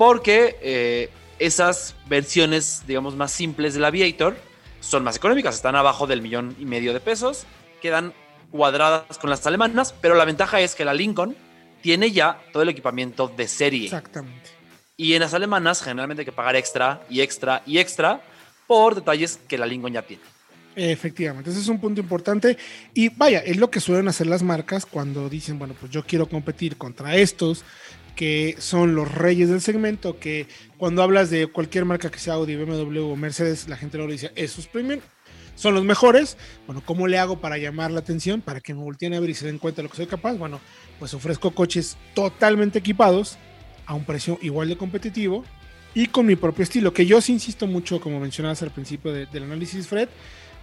[0.02, 4.37] porque eh, esas versiones, digamos, más simples del Aviator
[4.80, 7.46] son más económicas, están abajo del millón y medio de pesos,
[7.80, 8.12] quedan
[8.50, 11.37] cuadradas con las alemanas, pero la ventaja es que la Lincoln
[11.82, 13.85] tiene ya todo el equipamiento de serie.
[13.85, 14.50] Exactamente.
[14.96, 18.22] Y en las alemanas generalmente hay que pagar extra y extra y extra
[18.66, 20.24] por detalles que la Lincoln ya tiene.
[20.74, 22.56] Efectivamente, ese es un punto importante.
[22.94, 26.28] Y vaya, es lo que suelen hacer las marcas cuando dicen, bueno, pues yo quiero
[26.28, 27.64] competir contra estos
[28.16, 32.56] que son los reyes del segmento, que cuando hablas de cualquier marca que sea Audi,
[32.56, 35.00] BMW o Mercedes, la gente luego dice, esos premium
[35.54, 36.37] son los mejores.
[36.66, 38.40] Bueno, ¿cómo le hago para llamar la atención?
[38.42, 40.35] Para que me volteen a ver y se den cuenta de lo que soy capaz.
[40.35, 40.61] Bueno,
[40.98, 43.38] pues ofrezco coches totalmente equipados
[43.87, 45.44] a un precio igual de competitivo
[45.94, 49.26] y con mi propio estilo, que yo sí insisto mucho, como mencionabas al principio de-
[49.26, 50.08] del análisis, Fred,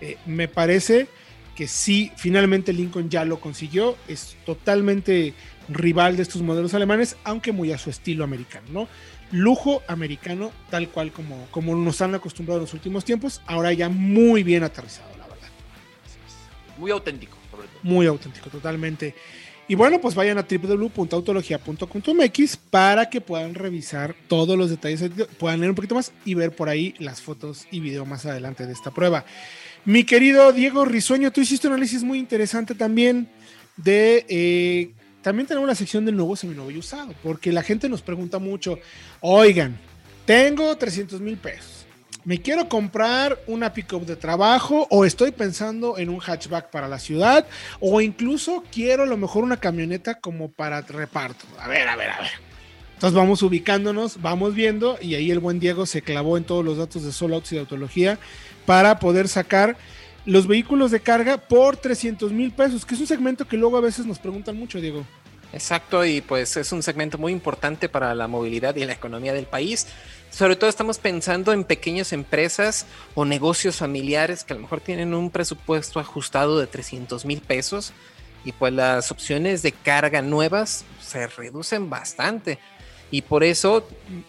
[0.01, 1.07] eh, me parece
[1.55, 5.33] que sí, finalmente Lincoln ya lo consiguió, es totalmente
[5.67, 8.87] rival de estos modelos alemanes, aunque muy a su estilo americano, ¿no?
[9.31, 13.89] Lujo americano, tal cual como, como nos han acostumbrado en los últimos tiempos, ahora ya
[13.89, 15.49] muy bien aterrizado, la verdad.
[16.77, 17.79] Muy auténtico, sobre todo.
[17.83, 19.13] Muy auténtico, totalmente.
[19.67, 25.69] Y bueno, pues vayan a www.autologia.com.mx para que puedan revisar todos los detalles, puedan leer
[25.69, 28.89] un poquito más y ver por ahí las fotos y video más adelante de esta
[28.89, 29.25] prueba.
[29.89, 33.27] Mi querido Diego Risueño, tú hiciste un análisis muy interesante también
[33.75, 34.23] de...
[34.29, 34.91] eh,
[35.23, 38.77] también tenemos la sección del nuevo, seminuevo y usado, porque la gente nos pregunta mucho,
[39.19, 39.79] oigan,
[40.27, 41.87] tengo 300 mil pesos,
[42.23, 46.99] me quiero comprar una pickup de trabajo o estoy pensando en un hatchback para la
[46.99, 47.47] ciudad
[47.79, 51.47] o incluso quiero a lo mejor una camioneta como para reparto.
[51.57, 52.49] A ver, a ver, a ver.
[52.99, 56.77] Entonces vamos ubicándonos, vamos viendo y ahí el buen Diego se clavó en todos los
[56.77, 58.19] datos de Solo Autos y de Autología
[58.69, 59.77] para poder sacar
[60.27, 63.81] los vehículos de carga por 300 mil pesos, que es un segmento que luego a
[63.81, 65.03] veces nos preguntan mucho, Diego.
[65.51, 69.47] Exacto, y pues es un segmento muy importante para la movilidad y la economía del
[69.47, 69.87] país.
[70.29, 75.15] Sobre todo estamos pensando en pequeñas empresas o negocios familiares que a lo mejor tienen
[75.15, 77.91] un presupuesto ajustado de 300 mil pesos
[78.45, 82.59] y pues las opciones de carga nuevas se reducen bastante.
[83.09, 83.87] Y por eso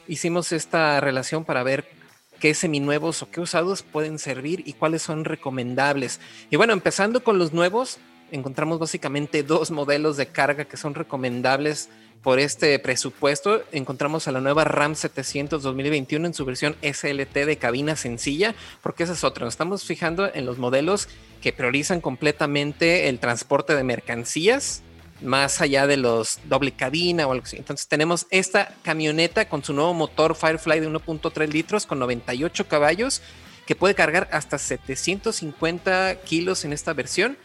[0.08, 1.99] hicimos esta relación para ver
[2.40, 6.18] qué seminuevos o qué usados pueden servir y cuáles son recomendables.
[6.50, 7.98] Y bueno, empezando con los nuevos,
[8.32, 11.88] encontramos básicamente dos modelos de carga que son recomendables
[12.22, 17.56] por este presupuesto, encontramos a la nueva RAM 700 2021 en su versión SLT de
[17.56, 19.46] cabina sencilla, porque esa es otra.
[19.46, 21.08] Nos estamos fijando en los modelos
[21.40, 24.82] que priorizan completamente el transporte de mercancías,
[25.22, 27.56] más allá de los doble cabina o algo así.
[27.56, 33.22] Entonces tenemos esta camioneta con su nuevo motor Firefly de 1.3 litros con 98 caballos
[33.66, 37.36] que puede cargar hasta 750 kilos en esta versión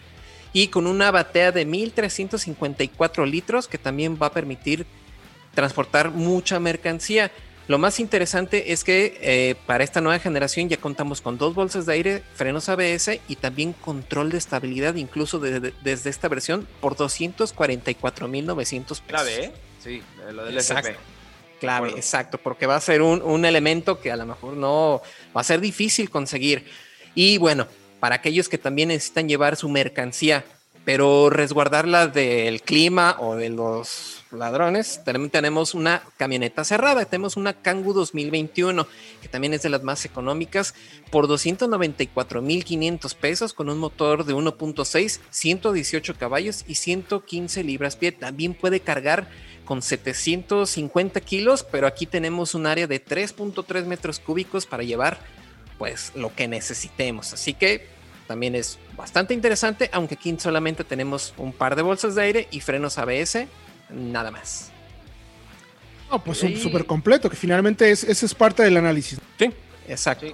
[0.54, 4.86] y con una batea de 1354 litros que también va a permitir
[5.54, 7.32] transportar mucha mercancía.
[7.68, 11.88] Lo más interesante es que eh, para esta nueva generación ya contamos con dos bolsas
[11.88, 18.84] de aire, frenos ABS y también control de estabilidad, incluso desde esta versión, por 244.900
[18.84, 19.04] pesos.
[19.08, 19.52] Clave, ¿eh?
[19.84, 21.00] Sí, lo del exacto.
[21.60, 25.02] Clave, exacto, porque va a ser un, un elemento que a lo mejor no
[25.36, 26.66] va a ser difícil conseguir.
[27.16, 27.68] Y bueno,
[28.00, 30.46] para aquellos que también necesitan llevar su mercancía,
[30.84, 37.54] pero resguardarla del clima o de los ladrones, también tenemos una camioneta cerrada, tenemos una
[37.54, 38.88] Kangoo 2021,
[39.22, 40.74] que también es de las más económicas,
[41.12, 48.12] por 294.500 pesos, con un motor de 1.6, 118 caballos y 115 libras pie.
[48.12, 49.28] También puede cargar
[49.66, 55.20] con 750 kilos, pero aquí tenemos un área de 3.3 metros cúbicos para llevar
[55.78, 57.34] pues lo que necesitemos.
[57.34, 57.88] Así que
[58.28, 62.62] también es bastante interesante, aunque aquí solamente tenemos un par de bolsas de aire y
[62.62, 63.48] frenos ABS,
[63.90, 64.72] nada más.
[66.10, 69.20] No, pues súper completo, que finalmente es, ese es parte del análisis.
[69.40, 69.52] Sí,
[69.88, 70.28] exacto.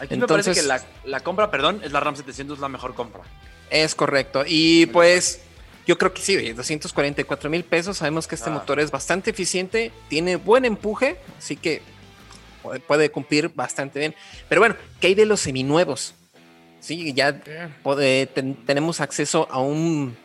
[0.00, 3.22] Aquí me parece que la, compra, perdón, es la RAM 700 la mejor compra.
[3.68, 4.44] Es correcto.
[4.46, 5.40] Y pues
[5.86, 7.98] yo creo que sí, 244 mil pesos.
[7.98, 8.52] Sabemos que este ah.
[8.52, 11.82] motor es bastante eficiente, tiene buen empuje, así que
[12.86, 14.14] puede cumplir bastante bien.
[14.48, 16.14] Pero bueno, ¿qué hay de los seminuevos?
[16.80, 17.40] Sí, ya
[18.66, 20.16] tenemos acceso a un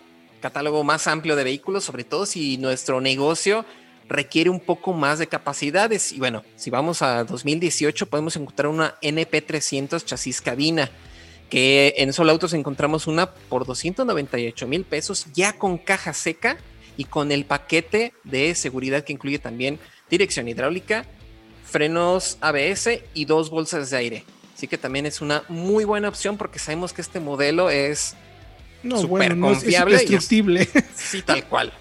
[0.43, 3.65] catálogo más amplio de vehículos, sobre todo si nuestro negocio
[4.09, 6.11] requiere un poco más de capacidades.
[6.11, 10.91] Y bueno, si vamos a 2018 podemos encontrar una NP300 chasis cabina,
[11.49, 16.57] que en Solo Autos encontramos una por 298 mil pesos, ya con caja seca
[16.97, 19.79] y con el paquete de seguridad que incluye también
[20.09, 21.05] dirección hidráulica,
[21.63, 24.25] frenos ABS y dos bolsas de aire.
[24.53, 28.17] Así que también es una muy buena opción porque sabemos que este modelo es
[28.83, 29.95] no, súper confiable.
[30.03, 30.25] Es
[30.95, 31.73] sí, tal cual.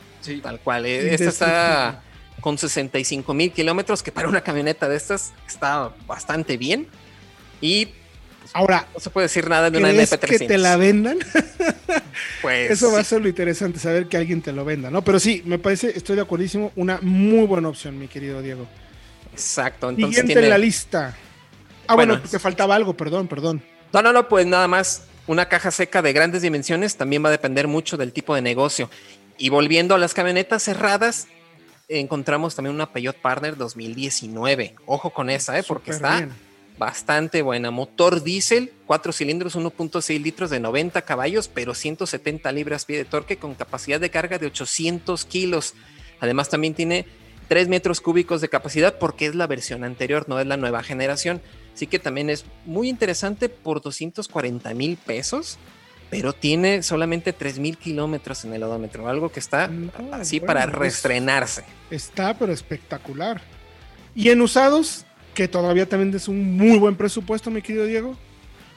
[0.43, 0.87] Tal cual.
[0.87, 2.03] Esta está
[2.41, 6.89] con 65 mil kilómetros, que para una camioneta de estas está bastante bien.
[7.61, 7.89] Y
[8.55, 10.19] Ahora, no se puede decir nada de una NP300.
[10.19, 11.19] que te la vendan?
[12.43, 15.03] pues eso va a ser lo interesante, saber que alguien te lo venda, ¿no?
[15.03, 18.67] Pero sí, me parece, estoy de acuerdísimo, una muy buena opción, mi querido Diego.
[19.33, 19.91] Exacto.
[19.91, 21.17] Entonces Siguiente en la lista.
[21.87, 23.63] Ah, bueno, te faltaba algo, perdón, perdón.
[23.93, 25.05] No, no, no, pues nada más.
[25.33, 28.91] Una caja seca de grandes dimensiones también va a depender mucho del tipo de negocio.
[29.39, 31.27] Y volviendo a las camionetas cerradas,
[31.89, 34.75] encontramos también una Peugeot Partner 2019.
[34.85, 35.63] Ojo con esa, ¿eh?
[35.67, 36.29] porque está
[36.77, 37.71] bastante buena.
[37.71, 43.39] Motor diésel, cuatro cilindros, 1.6 litros de 90 caballos, pero 170 libras pie de torque
[43.39, 45.73] con capacidad de carga de 800 kilos.
[46.21, 47.07] Además también tiene
[47.49, 51.41] 3 metros cúbicos de capacidad porque es la versión anterior, no es la nueva generación.
[51.75, 55.59] Así que también es muy interesante por 240 mil pesos,
[56.11, 59.71] pero tiene solamente 3 mil kilómetros en el odómetro, algo que está
[60.13, 61.65] así para pues, reestrenarse.
[61.91, 63.41] está, pero espectacular.
[64.15, 68.17] Y en usados, que todavía también es un muy buen presupuesto, mi querido Diego.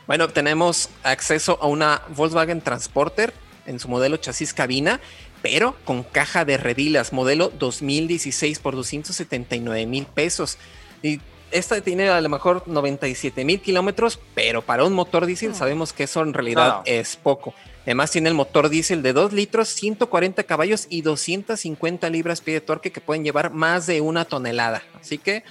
[0.08, 3.34] Bueno, tenemos acceso a una Volkswagen Transporter
[3.66, 5.00] en su modelo chasis cabina,
[5.42, 10.58] pero con caja de redilas, modelo 2016 por 279 mil pesos.
[11.04, 11.20] Y
[11.58, 15.56] esta tiene a lo mejor 97 mil kilómetros, pero para un motor diésel ah.
[15.56, 17.54] sabemos que eso en realidad es poco.
[17.84, 22.62] Además tiene el motor diésel de 2 litros, 140 caballos y 250 libras pie de
[22.62, 24.84] torque que pueden llevar más de una tonelada.
[25.00, 25.44] Así que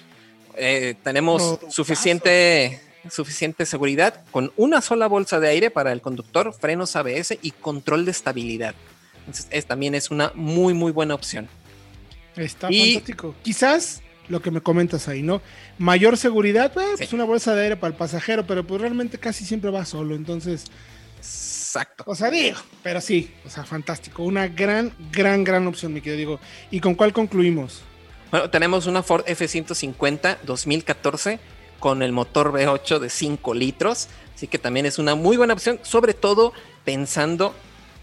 [0.57, 6.97] eh, tenemos suficiente, suficiente seguridad con una sola bolsa de aire para el conductor, frenos
[6.97, 8.75] ABS y control de estabilidad.
[9.27, 11.49] Entonces también es una muy muy buena opción.
[12.37, 13.35] Está fantástico.
[13.43, 15.43] Quizás lo que me comentas ahí, ¿no?
[15.79, 19.45] Mayor seguridad, pues, pues una bolsa de aire para el pasajero, pero pues realmente casi
[19.45, 20.65] siempre va solo, entonces...
[21.19, 22.05] Exacto.
[22.07, 24.23] O sea, digo, pero sí, o sea, fantástico.
[24.23, 26.41] Una gran, gran, gran opción, mi querido digo.
[26.71, 27.83] ¿Y con cuál concluimos?
[28.31, 31.41] Bueno, tenemos una Ford F-150 2014
[31.81, 35.81] con el motor V8 de 5 litros, así que también es una muy buena opción,
[35.83, 36.53] sobre todo
[36.85, 37.55] pensando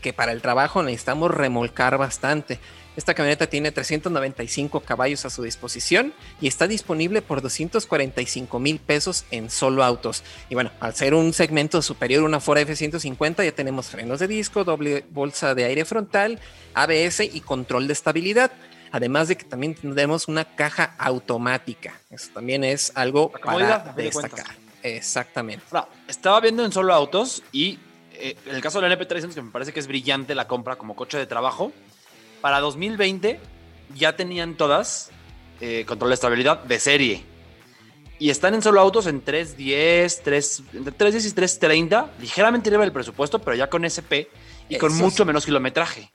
[0.02, 2.60] que para el trabajo necesitamos remolcar bastante.
[2.95, 9.25] Esta camioneta tiene 395 caballos a su disposición y está disponible por 245 mil pesos
[9.32, 10.23] en solo autos.
[10.49, 14.27] Y bueno, al ser un segmento superior a una Ford F-150 ya tenemos frenos de
[14.27, 16.39] disco, doble bolsa de aire frontal,
[16.73, 18.51] ABS y control de estabilidad.
[18.91, 21.97] Además de que también tendremos una caja automática.
[22.10, 24.47] Eso también es algo para de destacar.
[24.84, 25.63] Exactamente.
[25.71, 27.80] Ahora, estaba viendo en solo autos y
[28.13, 30.95] eh, en el caso del NP300, que me parece que es brillante la compra como
[30.95, 31.71] coche de trabajo,
[32.41, 33.39] para 2020
[33.95, 35.12] ya tenían todas
[35.60, 37.23] eh, control de estabilidad de serie.
[38.19, 42.91] Y están en solo autos en 310, 3, entre 310 y 330, ligeramente arriba del
[42.91, 44.30] presupuesto, pero ya con SP
[44.69, 45.25] y con mucho sí.
[45.25, 46.12] menos kilometraje.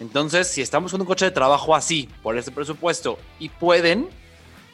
[0.00, 4.08] Entonces, si estamos con un coche de trabajo así, por ese presupuesto, y pueden,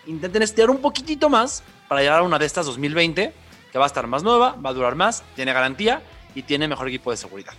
[0.07, 3.33] intenten estirar un poquitito más para llegar a una de estas 2020,
[3.73, 6.03] que va a estar más nueva, va a durar más, tiene garantía
[6.35, 7.55] y tiene mejor equipo de seguridad.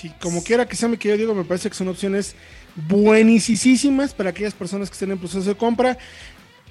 [0.00, 2.36] Sí, como quiera que sea, mi querido Diego, me parece que son opciones
[2.76, 5.98] buenísimas para aquellas personas que estén en proceso de compra.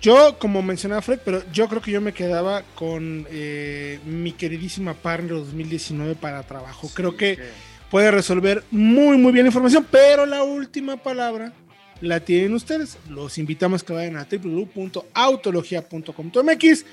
[0.01, 4.93] Yo, como mencionaba Fred, pero yo creo que yo me quedaba con eh, mi queridísima
[4.93, 6.89] Partner 2019 para trabajo.
[6.93, 7.37] Creo que
[7.89, 11.53] puede resolver muy, muy bien la información, pero la última palabra
[11.99, 12.99] la tienen ustedes.
[13.09, 16.85] Los invitamos a que vayan a www.autologia.com.mx,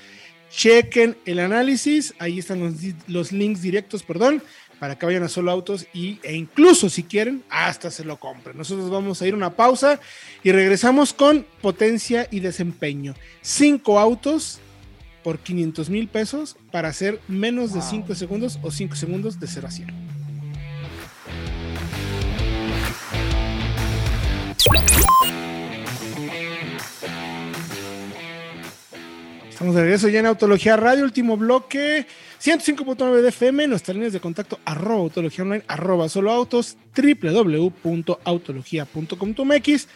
[0.49, 2.73] chequen el análisis, ahí están los,
[3.07, 4.41] los links directos, perdón,
[4.79, 8.57] para que vayan a solo autos y, e incluso si quieren, hasta se lo compren.
[8.57, 9.99] Nosotros vamos a ir a una pausa
[10.43, 13.15] y regresamos con potencia y desempeño.
[13.41, 14.59] Cinco autos
[15.23, 19.67] por 500 mil pesos para hacer menos de 5 segundos o 5 segundos de 0
[19.67, 20.04] a 100.
[29.55, 32.05] Estamos de regreso ya en Autología Radio, último bloque,
[32.43, 39.87] 105.9 de FM, nuestras líneas de contacto, arroba autología online, arroba solo autos, www.autologia.com.mx,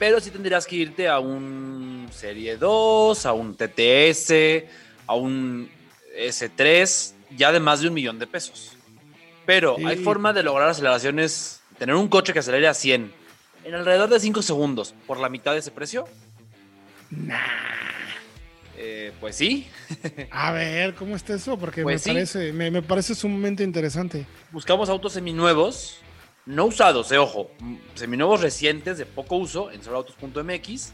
[0.00, 4.64] pero sí tendrías que irte a un Serie 2, a un TTS,
[5.06, 5.70] a un
[6.18, 8.72] S3, ya de más de un millón de pesos.
[9.46, 9.84] Pero Sí.
[9.84, 13.12] hay forma de lograr aceleraciones, tener un coche que acelere a 100
[13.64, 16.06] en alrededor de 5 segundos por la mitad de ese precio.
[18.76, 19.68] Eh, pues sí,
[20.30, 21.58] A ver, ¿cómo está eso?
[21.58, 22.10] Porque Pues me, sí.
[22.10, 24.24] parece, me, me parece sumamente interesante.
[24.52, 25.98] buscamos autos seminuevos,
[26.46, 27.50] no usados, eh, ojo,
[27.94, 30.92] seminuevos recientes de poco uso en soloautos.mx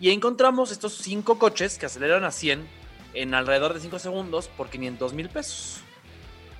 [0.00, 2.66] y encontramos estos cinco coches que aceleran a 100
[3.14, 5.80] en alrededor de 5 segundos por 500 mil pesos.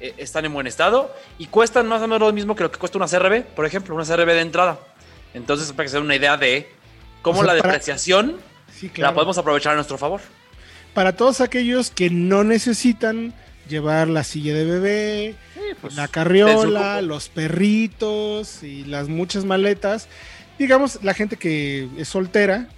[0.01, 2.79] Eh, están en buen estado y cuestan más o menos lo mismo que lo que
[2.79, 4.79] cuesta una CRB, por ejemplo, una CRB de entrada.
[5.35, 6.71] Entonces, para que se den una idea de
[7.23, 8.37] cómo O sea, la para- depreciación
[8.73, 10.21] Sí, la podemos aprovechar a nuestro favor.
[10.95, 13.35] Para todos aquellos que no necesitan
[13.69, 15.35] llevar la silla de bebé,
[15.81, 20.09] pues, la carriola, los perritos y las muchas maletas.
[20.59, 22.69] Digamos, la gente que es soltera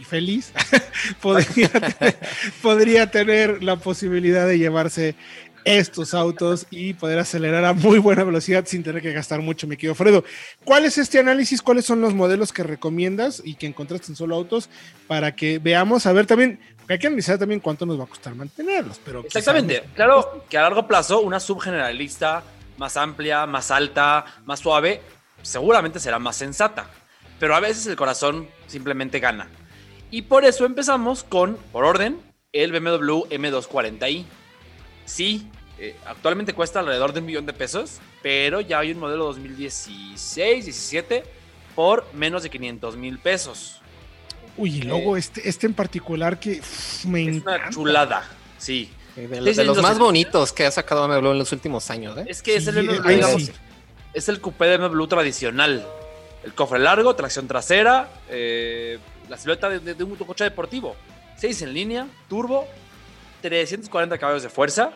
[0.00, 0.52] y feliz
[1.20, 2.18] podría, tener,
[2.62, 5.14] podría tener la posibilidad de llevarse
[5.64, 9.76] estos autos y poder acelerar a muy buena velocidad sin tener que gastar mucho, mi
[9.76, 10.24] querido Fredo.
[10.64, 11.62] ¿Cuál es este análisis?
[11.62, 14.70] ¿Cuáles son los modelos que recomiendas y que encontraste en solo autos
[15.06, 18.06] para que veamos, a ver también, porque hay que analizar también cuánto nos va a
[18.08, 19.80] costar mantenerlos, pero Exactamente.
[19.82, 22.42] nos- Claro que a largo plazo una subgeneralista
[22.78, 25.00] más amplia, más alta, más suave,
[25.40, 26.90] seguramente será más sensata.
[27.38, 29.46] Pero a veces el corazón simplemente gana.
[30.10, 32.20] Y por eso empezamos con, por orden,
[32.52, 34.24] el BMW M240i.
[35.04, 35.48] Sí,
[35.78, 40.64] eh, actualmente cuesta alrededor de un millón de pesos, pero ya hay un modelo 2016,
[40.64, 41.22] 17
[41.76, 43.80] por menos de 500 mil pesos.
[44.56, 47.56] Uy, y luego este, este en particular que uf, me Es encanta.
[47.66, 48.90] una chulada, sí.
[49.16, 52.16] De, de los más bonitos que ha sacado BMW en los últimos años.
[52.18, 52.24] ¿eh?
[52.28, 53.52] Es que es Sí, el BMW, ahí digamos, sí.
[54.14, 55.86] es el coupé de BMW tradicional.
[56.44, 58.98] El cofre largo, tracción trasera, eh,
[59.28, 60.96] la silueta de, de- de un coche deportivo.
[61.36, 62.66] 6 en línea, turbo,
[63.42, 64.92] 340 caballos de fuerza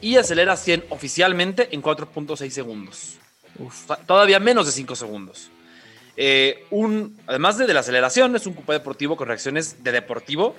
[0.00, 3.14] y acelera 100 oficialmente en 4.6 segundos.
[3.64, 5.50] O sea, todavía menos de 5 segundos.
[6.16, 10.54] Eh, un, además de, de la aceleración, es un coupé deportivo con reacciones de deportivo,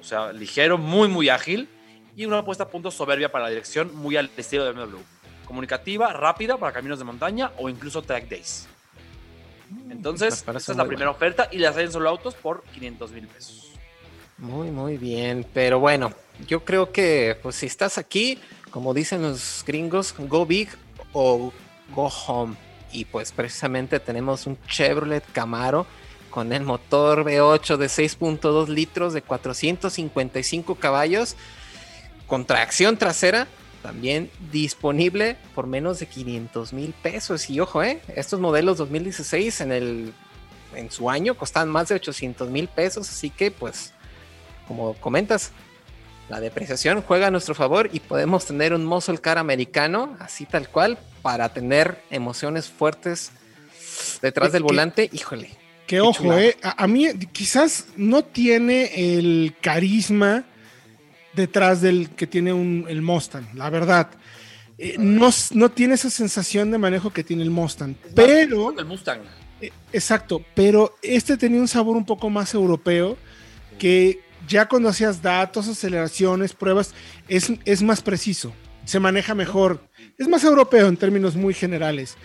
[0.00, 1.68] o sea, ligero, muy, muy ágil
[2.16, 4.98] y una puesta a punto soberbia para la dirección, muy al estilo de BMW.
[5.46, 8.68] Comunicativa, rápida para caminos de montaña o incluso track days.
[9.90, 12.62] Entonces, Me parece esta es la primera oferta y las hay en solo autos por
[12.74, 13.72] 500 mil pesos.
[14.38, 15.46] Muy, muy bien.
[15.52, 16.12] Pero bueno,
[16.46, 18.38] yo creo que pues si estás aquí,
[18.70, 20.68] como dicen los gringos, go big
[21.12, 21.52] o
[21.94, 22.56] go home.
[22.92, 25.86] Y pues precisamente tenemos un Chevrolet Camaro
[26.30, 31.36] con el motor V8 de 6.2 litros de 455 caballos
[32.26, 33.48] con tracción trasera
[33.82, 37.48] también disponible por menos de 500 mil pesos.
[37.50, 40.12] Y ojo, eh, estos modelos 2016 en, el,
[40.74, 43.08] en su año costaban más de 800 mil pesos.
[43.08, 43.92] Así que, pues,
[44.68, 45.50] como comentas,
[46.28, 50.68] la depreciación juega a nuestro favor y podemos tener un muscle car americano, así tal
[50.68, 53.32] cual, para tener emociones fuertes
[54.22, 55.08] detrás del volante.
[55.12, 55.50] Híjole.
[55.86, 60.44] Que ojo, eh, a, a mí quizás no tiene el carisma
[61.34, 64.10] detrás del que tiene un, el Mustang, la verdad.
[64.78, 68.76] Eh, no, no, tiene esa sensación de manejo que tiene el Mustang, pero...
[68.78, 69.20] El Mustang.
[69.60, 73.18] Eh, exacto, pero este tenía un sabor un poco más europeo
[73.78, 76.94] que ya cuando hacías datos, aceleraciones, pruebas,
[77.28, 78.52] es, es más preciso,
[78.84, 79.82] se maneja mejor,
[80.20, 82.16] es más europeo en términos muy generales.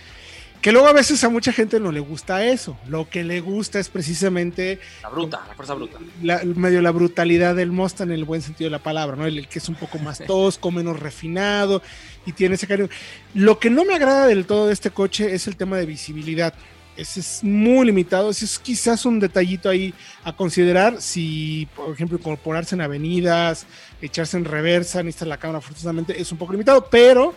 [0.62, 2.78] Que luego a veces a mucha gente no le gusta eso.
[2.88, 4.80] Lo que le gusta es precisamente.
[5.02, 6.00] La bruta, la fuerza bruta.
[6.22, 9.26] La, medio la brutalidad del Mustang en el buen sentido de la palabra, ¿no?
[9.26, 11.82] El, el que es un poco más tosco, menos refinado
[12.26, 12.90] y tiene ese cariño.
[13.34, 16.54] Lo que no me agrada del todo de este coche es el tema de visibilidad.
[16.98, 18.32] Ese es muy limitado.
[18.32, 19.94] Ese es quizás un detallito ahí
[20.24, 21.02] a considerar.
[21.02, 23.68] Si, por ejemplo, incorporarse en avenidas,
[24.02, 27.36] echarse en reversa, necesitas la cámara forzosamente, es un poco limitado, pero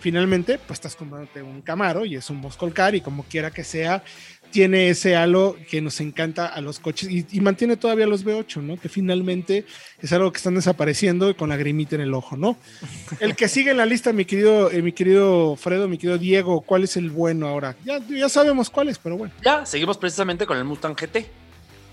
[0.00, 3.64] finalmente, pues estás comprándote un Camaro y es un Muscle Car y como quiera que
[3.64, 4.02] sea,
[4.50, 8.62] tiene ese halo que nos encanta a los coches y, y, mantiene todavía los V8,
[8.62, 8.76] ¿no?
[8.76, 9.64] Que finalmente
[10.00, 12.56] es algo que están desapareciendo con la grimita en el ojo, ¿no?
[13.20, 16.60] El que sigue en la lista, mi querido, eh, mi querido Fredo, mi querido Diego,
[16.62, 17.76] ¿cuál es el bueno ahora?
[17.84, 19.32] Ya, ya sabemos cuál es, pero bueno.
[19.42, 21.26] Ya, seguimos precisamente con el Mustang GT,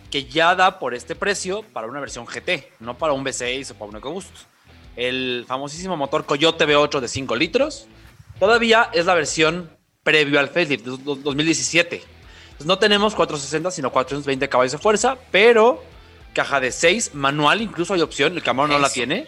[0.09, 3.73] que ya da por este precio para una versión GT, no para un V6 o
[3.75, 4.35] para un EcoBoost.
[4.95, 7.87] El famosísimo motor Coyote V8 de 5 litros,
[8.39, 9.69] Todavía es la versión
[10.03, 11.95] previo al facelift de 2017.
[11.95, 15.83] Entonces no tenemos 460, sino 420 caballos de fuerza, pero
[16.33, 18.33] caja de 6, manual, incluso hay opción.
[18.33, 18.81] El Camaro no Eso.
[18.81, 19.27] la tiene.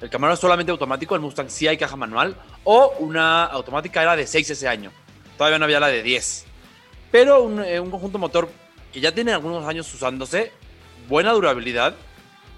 [0.00, 2.36] El Camaro es solamente automático, el Mustang sí hay caja manual.
[2.64, 4.90] O una automática era de 6 ese año.
[5.36, 6.46] Todavía no había la de 10.
[7.10, 8.48] Pero un, eh, un conjunto motor
[8.92, 10.52] que ya tiene algunos años usándose,
[11.08, 11.94] buena durabilidad.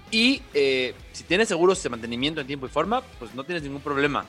[0.09, 3.81] Y eh, si tienes seguros de mantenimiento en tiempo y forma, pues no tienes ningún
[3.81, 4.25] problema.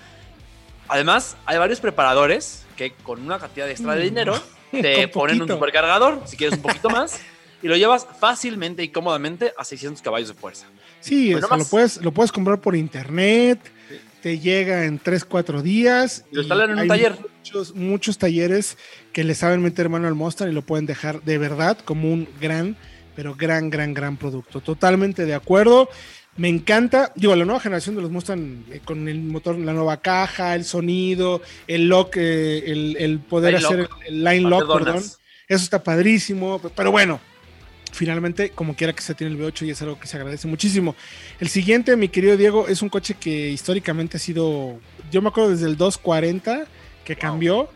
[0.93, 4.39] Además, hay varios preparadores que con una cantidad extra de dinero
[4.71, 7.19] te ponen un supercargador, si quieres un poquito más,
[7.63, 10.67] y lo llevas fácilmente y cómodamente a 600 caballos de fuerza.
[11.01, 14.01] Sí, bueno, lo, puedes, lo puedes comprar por internet, sí.
[14.21, 16.27] te llega en 3, 4 días.
[16.31, 17.17] Lo instalan en un taller.
[17.39, 18.77] Muchos, muchos talleres
[19.15, 22.29] que le saben meter mano al Mustang y lo pueden dejar de verdad como un
[22.39, 22.77] gran,
[23.17, 24.61] pero gran, gran, gran producto.
[24.61, 25.89] Totalmente de acuerdo.
[26.37, 30.01] Me encanta, digo, la nueva generación de los Mustang eh, con el motor, la nueva
[30.01, 33.99] caja, el sonido, el lock, eh, el, el, poder line hacer lock.
[34.07, 35.03] el, el, line lock, perdón.
[35.49, 37.21] Eso está padrísimo, pero bueno,
[37.93, 40.97] finalmente, como quiera que se tiene el V8 y es algo que se agradece muchísimo.
[41.39, 44.81] El siguiente, mi querido Diego, es un coche que históricamente ha sido,
[45.11, 46.65] yo me acuerdo desde el 240
[47.05, 47.57] que cambió.
[47.57, 47.69] Wow.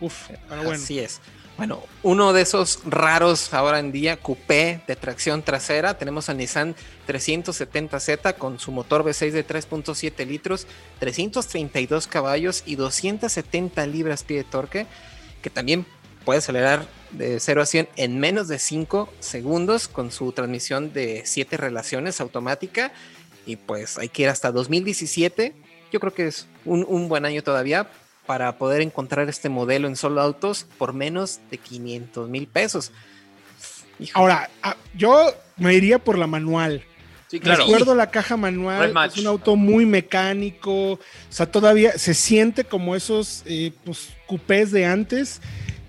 [0.00, 0.82] Uf, pero bueno.
[0.82, 1.20] Así es.
[1.56, 6.74] Bueno, uno de esos raros ahora en día, coupé de tracción trasera, tenemos al Nissan
[7.06, 10.66] 370Z con su motor V6 de 3.7 litros,
[10.98, 14.86] 332 caballos y 270 libras pie de torque,
[15.42, 15.86] que también
[16.24, 21.22] puede acelerar de 0 a 100 en menos de 5 segundos con su transmisión de
[21.24, 22.92] 7 relaciones automática.
[23.46, 25.54] Y pues hay que ir hasta 2017.
[25.92, 27.88] Yo creo que es un buen año todavía
[28.26, 32.92] para poder encontrar este modelo en solo autos por menos de 500 mil pesos.
[33.98, 34.18] Hijo.
[34.18, 36.82] Ahora, ah, yo me iría por la manual.
[37.28, 37.64] Sí, claro.
[37.64, 41.00] Recuerdo la caja manual, es un auto muy mecánico, o
[41.30, 45.40] sea, todavía se siente como esos eh, pues, coupés de antes,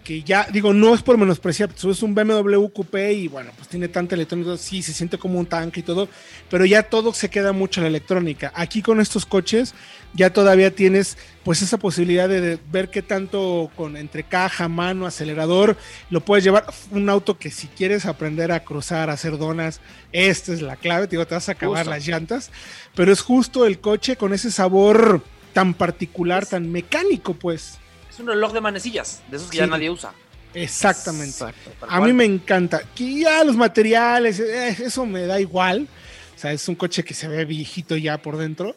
[0.03, 3.87] que ya, digo, no es por menospreciar, es un BMW coupé y bueno, pues tiene
[3.87, 6.07] tanta electrónica, sí, se siente como un tanque y todo,
[6.49, 8.51] pero ya todo se queda mucho en la electrónica.
[8.55, 9.73] Aquí con estos coches
[10.15, 15.05] ya todavía tienes pues esa posibilidad de, de, ver qué tanto con entre caja, mano,
[15.05, 15.77] acelerador,
[16.09, 16.65] lo puedes llevar.
[16.91, 21.07] Un auto que si quieres aprender a cruzar, a hacer donas, esta es la clave,
[21.07, 21.91] te, digo, te vas a acabar justo.
[21.91, 22.51] las llantas,
[22.95, 25.21] pero es justo el coche con ese sabor
[25.53, 27.77] tan particular, es, tan mecánico, pues.
[28.09, 29.59] Es un reloj de manecillas, de esos que sí.
[29.59, 30.13] ya nadie usa.
[30.53, 31.31] Exactamente.
[31.31, 32.81] Exacto, a mí me encanta.
[32.95, 35.87] Que ya los materiales, eh, eso me da igual.
[36.35, 38.75] O sea, es un coche que se ve viejito ya por dentro,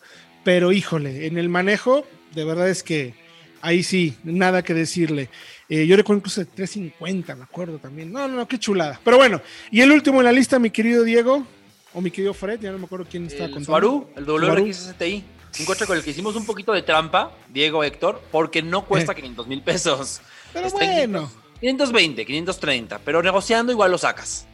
[0.48, 3.12] pero híjole, en el manejo, de verdad es que
[3.60, 5.28] ahí sí, nada que decirle.
[5.68, 8.10] Eh, yo recuerdo incluso de 350, me acuerdo también.
[8.10, 8.98] No, no, no, qué chulada.
[9.04, 11.46] Pero bueno, y el último en la lista, mi querido Diego.
[11.92, 13.62] o mi querido Fred, ya no me acuerdo quién El contando.
[13.62, 15.22] Subaru, el WRX STI.
[15.60, 19.14] Un coche con el que hicimos un poquito de trampa, Diego Héctor, porque no cuesta
[19.14, 20.22] 500 mil pesos.
[20.54, 21.30] Pero Está en bueno.
[21.60, 24.46] 520, 530, pero negociando igual lo sacas.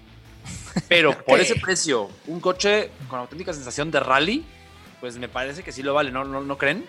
[0.89, 4.45] Pero por ese precio, un coche con auténtica sensación de rally,
[5.05, 6.83] pues me parece que sí lo vale, ¿no, no, no creen?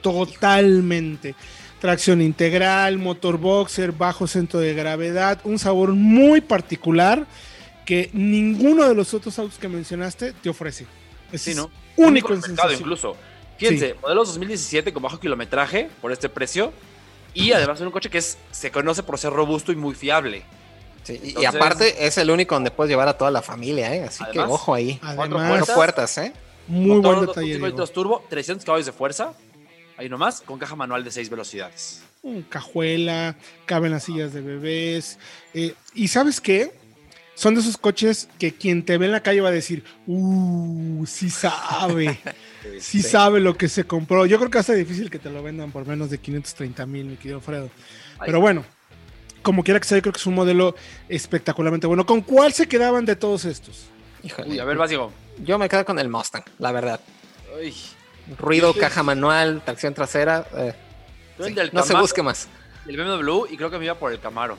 [0.00, 1.36] Totalmente.
[1.80, 7.24] Tracción integral, motor boxer, bajo centro de gravedad, un sabor muy particular
[7.86, 10.86] que ninguno de los otros autos que mencionaste te ofrece.
[11.30, 11.70] Es Sí, ¿no?
[11.96, 13.16] único en en mercado incluso.
[13.58, 16.72] Fíjense, modelos 2017 con bajo kilometraje por este precio
[17.32, 20.42] y además es un coche que es, se conoce por ser robusto y muy fiable.
[21.04, 24.02] Sí, y- aparte es el único donde puedes llevar a toda la familia, ¿eh?
[24.02, 24.98] Así Además, que ojo ahí.
[25.00, 25.74] Además, Cuatro puertas.
[25.76, 26.32] puertas, ¿eh?
[26.68, 27.46] Muy Motor buen 2.5 detalle.
[27.46, 27.66] Diego.
[27.66, 29.34] litros turbo, 300 caballos de fuerza,
[29.96, 32.02] ahí nomás, con caja manual de 6 velocidades.
[32.22, 33.36] Un cajuela,
[33.66, 35.18] caben las sillas de bebés.
[35.54, 36.72] eh, y sabes qué?
[37.34, 41.06] Son de esos coches que quien te ve en la calle va a decir, uh,
[41.06, 42.20] sí sabe,
[42.78, 44.26] sí sabe lo que se compró.
[44.26, 46.86] Yo creo que va a ser difícil que te lo vendan por menos de 530
[46.86, 47.70] mil, mi querido Fredo.
[48.24, 48.64] Pero bueno,
[49.42, 50.76] como quiera que sea, yo creo que es un modelo
[51.08, 52.06] espectacularmente bueno.
[52.06, 53.86] ¿Con cuál se quedaban de todos estos?
[54.22, 54.50] Híjole.
[54.50, 55.10] Uy, a ver, vas, Diego.
[55.38, 57.00] Yo me quedo con el Mustang, la verdad.
[57.58, 57.74] Uy,
[58.38, 60.46] Ruido, caja manual, tracción trasera.
[60.56, 60.74] eh,
[61.44, 62.48] sí, no se busque más.
[62.86, 64.56] El BMW y creo que me iba por el Camaro.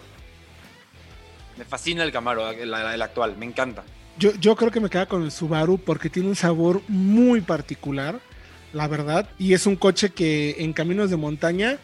[1.57, 3.84] Me fascina el Camaro, el, el actual, me encanta.
[4.17, 8.19] Yo, yo creo que me queda con el Subaru porque tiene un sabor muy particular,
[8.71, 9.30] la verdad.
[9.39, 11.78] Y es un coche que en caminos de montaña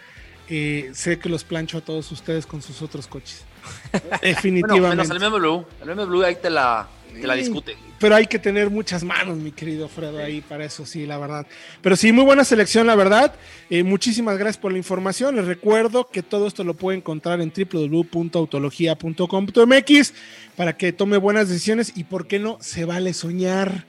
[0.48, 3.46] eh, sé que los plancho a todos ustedes con sus otros coches.
[3.92, 4.96] Bueno, Definitivamente.
[4.96, 5.64] menos el BMW.
[5.82, 7.76] El BMW ahí te la, te la discute.
[8.00, 11.46] Pero hay que tener muchas manos, mi querido Fredo, ahí para eso, sí, la verdad.
[11.82, 13.34] Pero sí, muy buena selección, la verdad.
[13.70, 15.36] Eh, muchísimas gracias por la información.
[15.36, 20.14] Les recuerdo que todo esto lo puede encontrar en www.autologia.com.mx
[20.56, 22.58] para que tome buenas decisiones y, ¿por qué no?
[22.62, 23.86] Se vale soñar.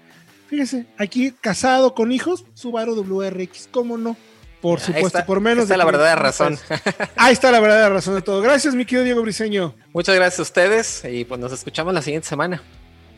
[0.49, 4.17] Fíjese, aquí casado con hijos, Subaru WRX, ¿cómo no?
[4.61, 7.09] Por Ahí supuesto, está- por menos está de la verdadera 500 razón.
[7.17, 8.43] Ahí está la verdadera razón de todo.
[8.43, 9.75] Gracias, mi querido Diego Briseño.
[9.93, 12.61] Muchas gracias a ustedes y pues nos escuchamos la siguiente semana.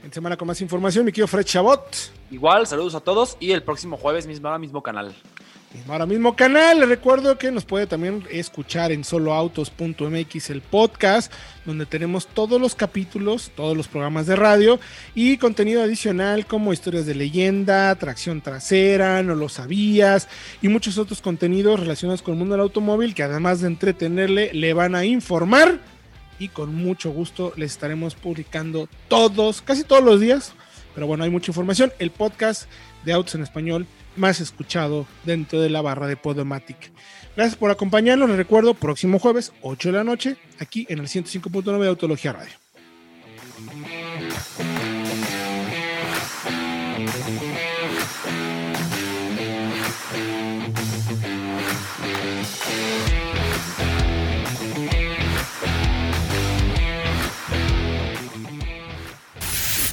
[0.04, 1.84] En semana con más información, mi querido Fred Chabot.
[2.30, 5.14] Igual, saludos a todos y el próximo jueves mismo, ahora mismo canal.
[5.88, 11.32] Ahora mismo canal, les recuerdo que nos puede también escuchar en soloautos.mx el podcast,
[11.64, 14.78] donde tenemos todos los capítulos, todos los programas de radio
[15.14, 20.28] y contenido adicional como historias de leyenda, tracción trasera, no lo sabías
[20.60, 24.74] y muchos otros contenidos relacionados con el mundo del automóvil que además de entretenerle, le
[24.74, 25.78] van a informar
[26.42, 30.54] y con mucho gusto les estaremos publicando todos, casi todos los días,
[30.92, 31.92] pero bueno, hay mucha información.
[32.00, 32.64] El podcast
[33.04, 33.86] de Autos en Español
[34.16, 36.90] más escuchado dentro de la barra de Podomatic.
[37.36, 38.28] Gracias por acompañarnos.
[38.28, 42.52] Les recuerdo, próximo jueves, 8 de la noche, aquí en el 105.9 de Autología Radio.